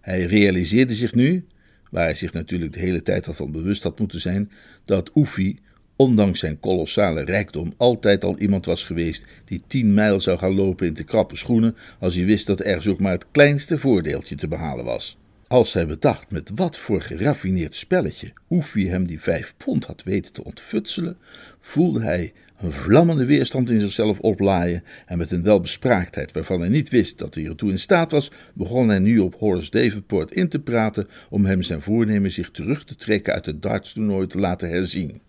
Hij 0.00 0.24
realiseerde 0.24 0.94
zich 0.94 1.14
nu, 1.14 1.44
waar 1.90 2.04
hij 2.04 2.14
zich 2.14 2.32
natuurlijk 2.32 2.72
de 2.72 2.80
hele 2.80 3.02
tijd 3.02 3.26
al 3.26 3.34
van 3.34 3.52
bewust 3.52 3.82
had 3.82 3.98
moeten 3.98 4.20
zijn, 4.20 4.50
dat 4.84 5.10
Oefie, 5.14 5.60
ondanks 5.96 6.40
zijn 6.40 6.60
kolossale 6.60 7.24
rijkdom, 7.24 7.74
altijd 7.76 8.24
al 8.24 8.38
iemand 8.38 8.66
was 8.66 8.84
geweest 8.84 9.24
die 9.44 9.62
tien 9.66 9.94
mijl 9.94 10.20
zou 10.20 10.38
gaan 10.38 10.54
lopen 10.54 10.86
in 10.86 10.94
te 10.94 11.04
krappe 11.04 11.36
schoenen 11.36 11.76
als 11.98 12.14
hij 12.14 12.24
wist 12.24 12.46
dat 12.46 12.60
ergens 12.60 12.88
ook 12.88 13.00
maar 13.00 13.12
het 13.12 13.26
kleinste 13.30 13.78
voordeeltje 13.78 14.34
te 14.34 14.48
behalen 14.48 14.84
was. 14.84 15.18
Als 15.48 15.72
hij 15.72 15.86
bedacht 15.86 16.30
met 16.30 16.50
wat 16.54 16.78
voor 16.78 17.00
geraffineerd 17.00 17.74
spelletje 17.74 18.32
Hoefie 18.46 18.90
hem 18.90 19.06
die 19.06 19.20
vijf 19.20 19.54
pond 19.56 19.84
had 19.84 20.02
weten 20.02 20.32
te 20.32 20.44
ontfutselen, 20.44 21.16
voelde 21.60 22.00
hij 22.00 22.32
een 22.60 22.72
vlammende 22.72 23.24
weerstand 23.24 23.70
in 23.70 23.80
zichzelf 23.80 24.20
oplaaien 24.20 24.84
en 25.06 25.18
met 25.18 25.30
een 25.30 25.42
welbespraaktheid 25.42 26.32
waarvan 26.32 26.60
hij 26.60 26.68
niet 26.68 26.88
wist 26.88 27.18
dat 27.18 27.34
hij 27.34 27.46
ertoe 27.46 27.70
in 27.70 27.78
staat 27.78 28.12
was, 28.12 28.30
begon 28.54 28.88
hij 28.88 28.98
nu 28.98 29.18
op 29.18 29.34
Horace 29.34 29.70
Davenport 29.70 30.32
in 30.32 30.48
te 30.48 30.58
praten 30.58 31.08
om 31.30 31.44
hem 31.44 31.62
zijn 31.62 31.82
voornemen 31.82 32.30
zich 32.30 32.50
terug 32.50 32.84
te 32.84 32.96
trekken 32.96 33.34
uit 33.34 33.46
het 33.46 33.62
dartstoernooi 33.62 34.26
te 34.26 34.38
laten 34.38 34.68
herzien. 34.68 35.20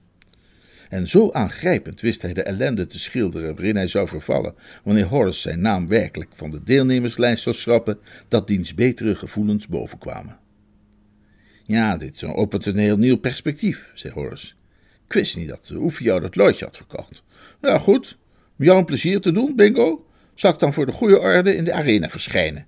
En 0.90 1.08
zo 1.08 1.32
aangrijpend 1.32 2.02
wist 2.02 2.22
hij 2.22 2.34
de 2.34 2.44
ellende 2.44 2.86
te 2.86 3.00
schilderen 3.00 3.56
waarin 3.56 3.76
hij 3.76 3.88
zou 3.88 4.08
vervallen 4.08 4.54
wanneer 4.84 5.06
Horace 5.06 5.40
zijn 5.40 5.62
naam 5.62 5.88
werkelijk 5.88 6.32
van 6.34 6.52
de 6.52 6.64
deelnemerslijst 6.64 7.44
zou 7.44 7.56
schrappen, 7.56 8.00
dat 8.28 8.48
diens 8.48 8.74
betere 8.74 9.16
gevoelens 9.16 9.68
bovenkwamen. 9.68 10.38
Ja, 11.66 11.98
dit 11.98 12.14
is 12.14 12.66
een 12.66 12.78
heel 12.78 12.98
nieuw 12.98 13.18
perspectief, 13.18 13.92
zei 13.94 14.14
Horace. 14.14 14.58
Ik 15.10 15.16
wist 15.16 15.38
niet 15.38 15.48
dat 15.48 15.72
Oefie 15.74 16.06
jou 16.06 16.22
dat 16.22 16.36
loodje 16.36 16.66
had 16.66 16.78
verkocht. 16.78 17.24
Ja, 17.62 17.80
goed. 17.80 18.18
Om 18.58 18.66
jou 18.66 18.78
een 18.78 18.86
plezier 18.86 19.22
te 19.22 19.32
doen, 19.32 19.56
bingo, 19.56 20.06
zal 20.36 20.52
ik 20.52 20.60
dan 20.60 20.74
voor 20.74 20.86
de 20.86 20.92
goede 20.92 21.20
orde 21.20 21.56
in 21.56 21.64
de 21.64 21.74
arena 21.74 22.10
verschijnen. 22.10 22.66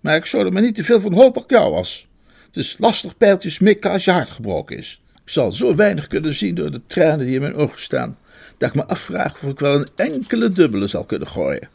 Maar 0.00 0.16
ik 0.16 0.26
zou 0.26 0.46
er 0.46 0.52
maar 0.52 0.62
niet 0.62 0.74
te 0.74 0.84
veel 0.84 1.00
van 1.00 1.12
hopen 1.12 1.42
ik 1.42 1.50
jou 1.50 1.72
was. 1.72 2.06
Het 2.46 2.56
is 2.56 2.76
lastig 2.78 3.16
pijltjes 3.16 3.58
mikken 3.58 3.90
als 3.90 4.04
je 4.04 4.10
hart 4.10 4.30
gebroken 4.30 4.76
is. 4.76 5.02
Ik 5.24 5.30
zal 5.30 5.52
zo 5.52 5.74
weinig 5.74 6.06
kunnen 6.06 6.34
zien 6.34 6.54
door 6.54 6.70
de 6.70 6.86
tranen 6.86 7.26
die 7.26 7.34
in 7.34 7.40
mijn 7.40 7.54
ogen 7.54 7.80
staan, 7.80 8.18
dat 8.58 8.68
ik 8.68 8.74
me 8.74 8.86
afvraag 8.86 9.34
of 9.42 9.50
ik 9.50 9.60
wel 9.60 9.74
een 9.74 9.88
enkele 9.96 10.48
dubbele 10.48 10.86
zal 10.86 11.04
kunnen 11.04 11.28
gooien. 11.28 11.68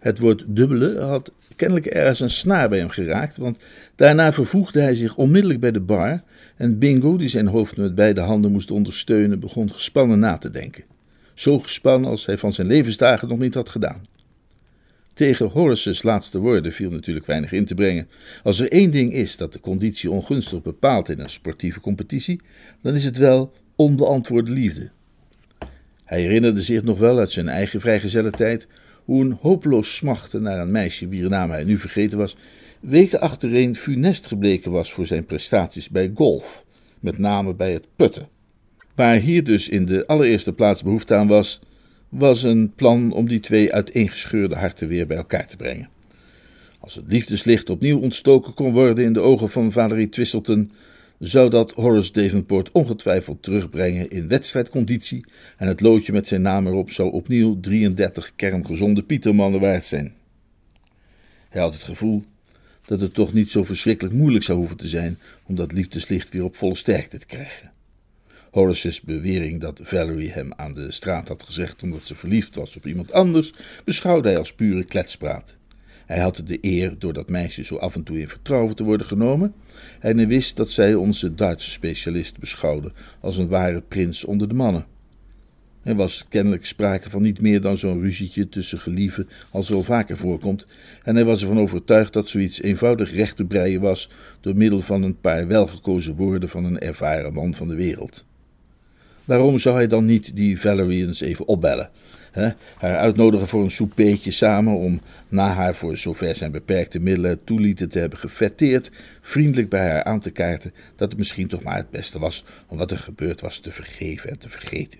Het 0.00 0.18
woord 0.18 0.44
dubbele 0.48 1.00
had 1.00 1.32
kennelijk 1.56 1.86
ergens 1.86 2.20
een 2.20 2.30
snaar 2.30 2.68
bij 2.68 2.78
hem 2.78 2.88
geraakt, 2.88 3.36
want 3.36 3.64
daarna 3.94 4.32
vervoegde 4.32 4.80
hij 4.80 4.94
zich 4.94 5.16
onmiddellijk 5.16 5.60
bij 5.60 5.70
de 5.70 5.80
bar 5.80 6.22
en 6.56 6.78
Bingo, 6.78 7.16
die 7.16 7.28
zijn 7.28 7.46
hoofd 7.46 7.76
met 7.76 7.94
beide 7.94 8.20
handen 8.20 8.52
moest 8.52 8.70
ondersteunen, 8.70 9.40
begon 9.40 9.72
gespannen 9.72 10.18
na 10.18 10.38
te 10.38 10.50
denken. 10.50 10.84
Zo 11.34 11.58
gespannen 11.58 12.10
als 12.10 12.26
hij 12.26 12.38
van 12.38 12.52
zijn 12.52 12.66
levensdagen 12.66 13.28
nog 13.28 13.38
niet 13.38 13.54
had 13.54 13.68
gedaan. 13.68 14.02
Tegen 15.14 15.48
Horace's 15.48 16.02
laatste 16.02 16.38
woorden 16.38 16.72
viel 16.72 16.90
natuurlijk 16.90 17.26
weinig 17.26 17.52
in 17.52 17.64
te 17.64 17.74
brengen. 17.74 18.08
Als 18.42 18.60
er 18.60 18.72
één 18.72 18.90
ding 18.90 19.12
is 19.12 19.36
dat 19.36 19.52
de 19.52 19.60
conditie 19.60 20.10
ongunstig 20.10 20.62
bepaalt 20.62 21.08
in 21.08 21.20
een 21.20 21.30
sportieve 21.30 21.80
competitie, 21.80 22.40
dan 22.82 22.94
is 22.94 23.04
het 23.04 23.16
wel 23.16 23.52
onbeantwoorde 23.76 24.50
liefde. 24.50 24.90
Hij 26.04 26.20
herinnerde 26.20 26.62
zich 26.62 26.82
nog 26.82 26.98
wel 26.98 27.18
uit 27.18 27.32
zijn 27.32 27.48
eigen 27.48 27.80
vrijgezellentijd 27.80 28.66
hoe 29.10 29.24
een 29.24 29.38
hopeloos 29.40 29.96
smachten 29.96 30.42
naar 30.42 30.58
een 30.58 30.70
meisje 30.70 31.08
wier 31.08 31.28
naam 31.28 31.50
hij 31.50 31.64
nu 31.64 31.78
vergeten 31.78 32.18
was, 32.18 32.36
weken 32.80 33.20
achtereen 33.20 33.74
funest 33.74 34.26
gebleken 34.26 34.70
was 34.70 34.92
voor 34.92 35.06
zijn 35.06 35.26
prestaties 35.26 35.88
bij 35.88 36.10
golf, 36.14 36.64
met 37.00 37.18
name 37.18 37.54
bij 37.54 37.72
het 37.72 37.86
putten. 37.96 38.28
Waar 38.94 39.16
hier 39.16 39.44
dus 39.44 39.68
in 39.68 39.86
de 39.86 40.06
allereerste 40.06 40.52
plaats 40.52 40.82
behoefte 40.82 41.14
aan 41.14 41.26
was, 41.26 41.60
was 42.08 42.42
een 42.42 42.72
plan 42.74 43.12
om 43.12 43.28
die 43.28 43.40
twee 43.40 43.72
uiteengescheurde 43.72 44.54
harten 44.54 44.88
weer 44.88 45.06
bij 45.06 45.16
elkaar 45.16 45.46
te 45.46 45.56
brengen. 45.56 45.88
Als 46.80 46.94
het 46.94 47.04
liefdeslicht 47.08 47.70
opnieuw 47.70 47.98
ontstoken 47.98 48.54
kon 48.54 48.72
worden 48.72 49.04
in 49.04 49.12
de 49.12 49.20
ogen 49.20 49.48
van 49.48 49.72
Valerie 49.72 50.08
Twistleton, 50.08 50.72
zou 51.20 51.50
dat 51.50 51.72
Horace 51.72 52.12
Davenport 52.12 52.70
ongetwijfeld 52.72 53.42
terugbrengen 53.42 54.10
in 54.10 54.28
wedstrijdconditie 54.28 55.24
en 55.56 55.68
het 55.68 55.80
loodje 55.80 56.12
met 56.12 56.28
zijn 56.28 56.42
naam 56.42 56.66
erop 56.66 56.90
zou 56.90 57.12
opnieuw 57.12 57.60
33 57.60 58.32
kerngezonde 58.36 59.02
Pietermannen 59.02 59.60
waard 59.60 59.84
zijn. 59.84 60.14
Hij 61.48 61.62
had 61.62 61.74
het 61.74 61.82
gevoel 61.82 62.24
dat 62.86 63.00
het 63.00 63.14
toch 63.14 63.32
niet 63.32 63.50
zo 63.50 63.64
verschrikkelijk 63.64 64.14
moeilijk 64.14 64.44
zou 64.44 64.58
hoeven 64.58 64.76
te 64.76 64.88
zijn 64.88 65.18
om 65.46 65.54
dat 65.54 65.72
liefdeslicht 65.72 66.28
weer 66.28 66.44
op 66.44 66.56
volle 66.56 66.74
sterkte 66.74 67.18
te 67.18 67.26
krijgen. 67.26 67.72
Horace's 68.50 69.00
bewering 69.00 69.60
dat 69.60 69.80
Valerie 69.82 70.30
hem 70.30 70.52
aan 70.56 70.74
de 70.74 70.92
straat 70.92 71.28
had 71.28 71.42
gezegd 71.42 71.82
omdat 71.82 72.04
ze 72.04 72.14
verliefd 72.14 72.54
was 72.54 72.76
op 72.76 72.86
iemand 72.86 73.12
anders, 73.12 73.52
beschouwde 73.84 74.28
hij 74.28 74.38
als 74.38 74.52
pure 74.52 74.84
kletspraat. 74.84 75.56
Hij 76.10 76.20
had 76.20 76.42
de 76.44 76.58
eer 76.60 76.94
door 76.98 77.12
dat 77.12 77.28
meisje 77.28 77.64
zo 77.64 77.76
af 77.76 77.94
en 77.94 78.02
toe 78.02 78.20
in 78.20 78.28
vertrouwen 78.28 78.76
te 78.76 78.84
worden 78.84 79.06
genomen, 79.06 79.54
en 80.00 80.16
hij 80.16 80.26
wist 80.26 80.56
dat 80.56 80.70
zij 80.70 80.94
onze 80.94 81.34
Duitse 81.34 81.70
specialist 81.70 82.38
beschouwde 82.38 82.92
als 83.20 83.36
een 83.36 83.48
ware 83.48 83.80
prins 83.80 84.24
onder 84.24 84.48
de 84.48 84.54
mannen. 84.54 84.84
Er 85.82 85.94
was 85.94 86.26
kennelijk 86.28 86.66
sprake 86.66 87.10
van 87.10 87.22
niet 87.22 87.40
meer 87.40 87.60
dan 87.60 87.76
zo'n 87.76 88.00
ruzietje 88.00 88.48
tussen 88.48 88.78
gelieven 88.78 89.28
als 89.50 89.68
wel 89.68 89.82
vaker 89.82 90.16
voorkomt, 90.16 90.66
en 91.02 91.14
hij 91.14 91.24
was 91.24 91.40
ervan 91.40 91.58
overtuigd 91.58 92.12
dat 92.12 92.28
zoiets 92.28 92.62
eenvoudig 92.62 93.12
recht 93.12 93.36
te 93.36 93.44
breien 93.44 93.80
was 93.80 94.10
door 94.40 94.56
middel 94.56 94.80
van 94.80 95.02
een 95.02 95.20
paar 95.20 95.46
welgekozen 95.46 96.14
woorden 96.14 96.48
van 96.48 96.64
een 96.64 96.78
ervaren 96.78 97.32
man 97.32 97.54
van 97.54 97.68
de 97.68 97.74
wereld. 97.74 98.24
Waarom 99.24 99.58
zou 99.58 99.76
hij 99.76 99.86
dan 99.86 100.04
niet 100.04 100.36
die 100.36 100.60
Valerie 100.60 101.06
eens 101.06 101.20
even 101.20 101.48
opbellen? 101.48 101.90
Haar 102.32 102.56
uitnodigen 102.96 103.48
voor 103.48 103.62
een 103.62 103.70
soupeetje 103.70 104.30
samen 104.30 104.74
om, 104.74 105.00
na 105.28 105.52
haar 105.52 105.74
voor 105.74 105.96
zover 105.96 106.34
zijn 106.34 106.52
beperkte 106.52 107.00
middelen 107.00 107.44
toelieten 107.44 107.88
te 107.88 107.98
hebben 107.98 108.18
gefetteerd, 108.18 108.90
vriendelijk 109.20 109.68
bij 109.68 109.90
haar 109.90 110.04
aan 110.04 110.20
te 110.20 110.30
kaarten 110.30 110.72
dat 110.96 111.08
het 111.08 111.18
misschien 111.18 111.48
toch 111.48 111.62
maar 111.62 111.76
het 111.76 111.90
beste 111.90 112.18
was 112.18 112.44
om 112.66 112.78
wat 112.78 112.90
er 112.90 112.98
gebeurd 112.98 113.40
was 113.40 113.58
te 113.58 113.70
vergeven 113.70 114.30
en 114.30 114.38
te 114.38 114.48
vergeten. 114.48 114.98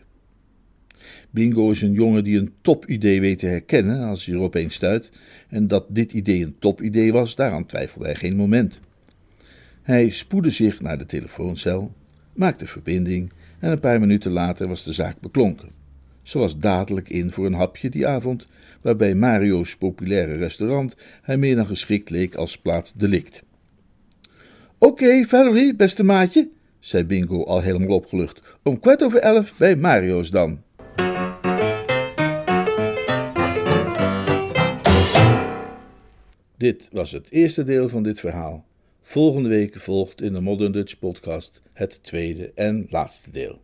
Bingo 1.31 1.71
is 1.71 1.83
een 1.83 1.93
jongen 1.93 2.25
die 2.25 2.39
een 2.39 2.53
topidee 2.61 3.21
weet 3.21 3.39
te 3.39 3.47
herkennen 3.47 4.03
als 4.03 4.27
hij 4.27 4.35
er 4.35 4.41
opeens 4.41 4.75
stuit, 4.75 5.11
en 5.49 5.67
dat 5.67 5.85
dit 5.89 6.13
idee 6.13 6.45
een 6.45 6.59
topidee 6.59 7.13
was, 7.13 7.35
daaraan 7.35 7.67
twijfelde 7.67 8.05
hij 8.07 8.15
geen 8.15 8.37
moment. 8.37 8.79
Hij 9.83 10.11
spoedde 10.11 10.51
zich 10.51 10.81
naar 10.81 10.99
de 10.99 11.07
telefooncel, 11.07 11.93
maakte 12.33 12.67
verbinding 12.67 13.33
en 13.59 13.71
een 13.71 13.81
paar 13.81 14.01
minuten 14.01 14.33
later 14.33 14.69
was 14.69 14.85
de 14.85 14.93
zaak 14.93 15.21
beklonken. 15.21 15.80
Ze 16.31 16.39
was 16.39 16.59
dadelijk 16.59 17.09
in 17.09 17.33
voor 17.33 17.47
een 17.47 17.55
hapje 17.55 17.91
die 17.91 18.07
avond, 18.07 18.49
waarbij 18.81 19.15
Mario's 19.15 19.77
populaire 19.77 20.37
restaurant 20.37 20.97
hij 21.23 21.37
meer 21.37 21.57
dan 21.57 21.67
geschikt 21.67 22.11
leek 22.11 22.35
als 22.35 22.59
plaats 22.59 22.93
delict. 22.93 23.43
Oké, 24.79 25.25
Valerie, 25.25 25.77
beste 25.77 26.03
maatje, 26.03 26.49
zei 26.79 27.05
Bingo 27.05 27.45
al 27.45 27.61
helemaal 27.61 27.97
opgelucht. 27.97 28.59
Om 28.63 28.81
kwart 28.81 29.03
over 29.03 29.19
elf 29.19 29.57
bij 29.57 29.77
Mario's 29.77 30.31
dan. 30.31 30.63
Dit 36.57 36.89
was 36.93 37.13
het 37.13 37.31
eerste 37.31 37.65
deel 37.65 37.89
van 37.89 38.03
dit 38.03 38.21
verhaal. 38.21 38.65
Volgende 39.03 39.49
week 39.49 39.81
volgt 39.81 40.23
in 40.23 40.35
de 40.35 40.41
Modern 40.41 40.73
Dutch 40.73 40.99
Podcast 40.99 41.63
het 41.73 42.03
tweede 42.03 42.53
en 42.55 42.87
laatste 42.91 43.31
deel. 43.31 43.61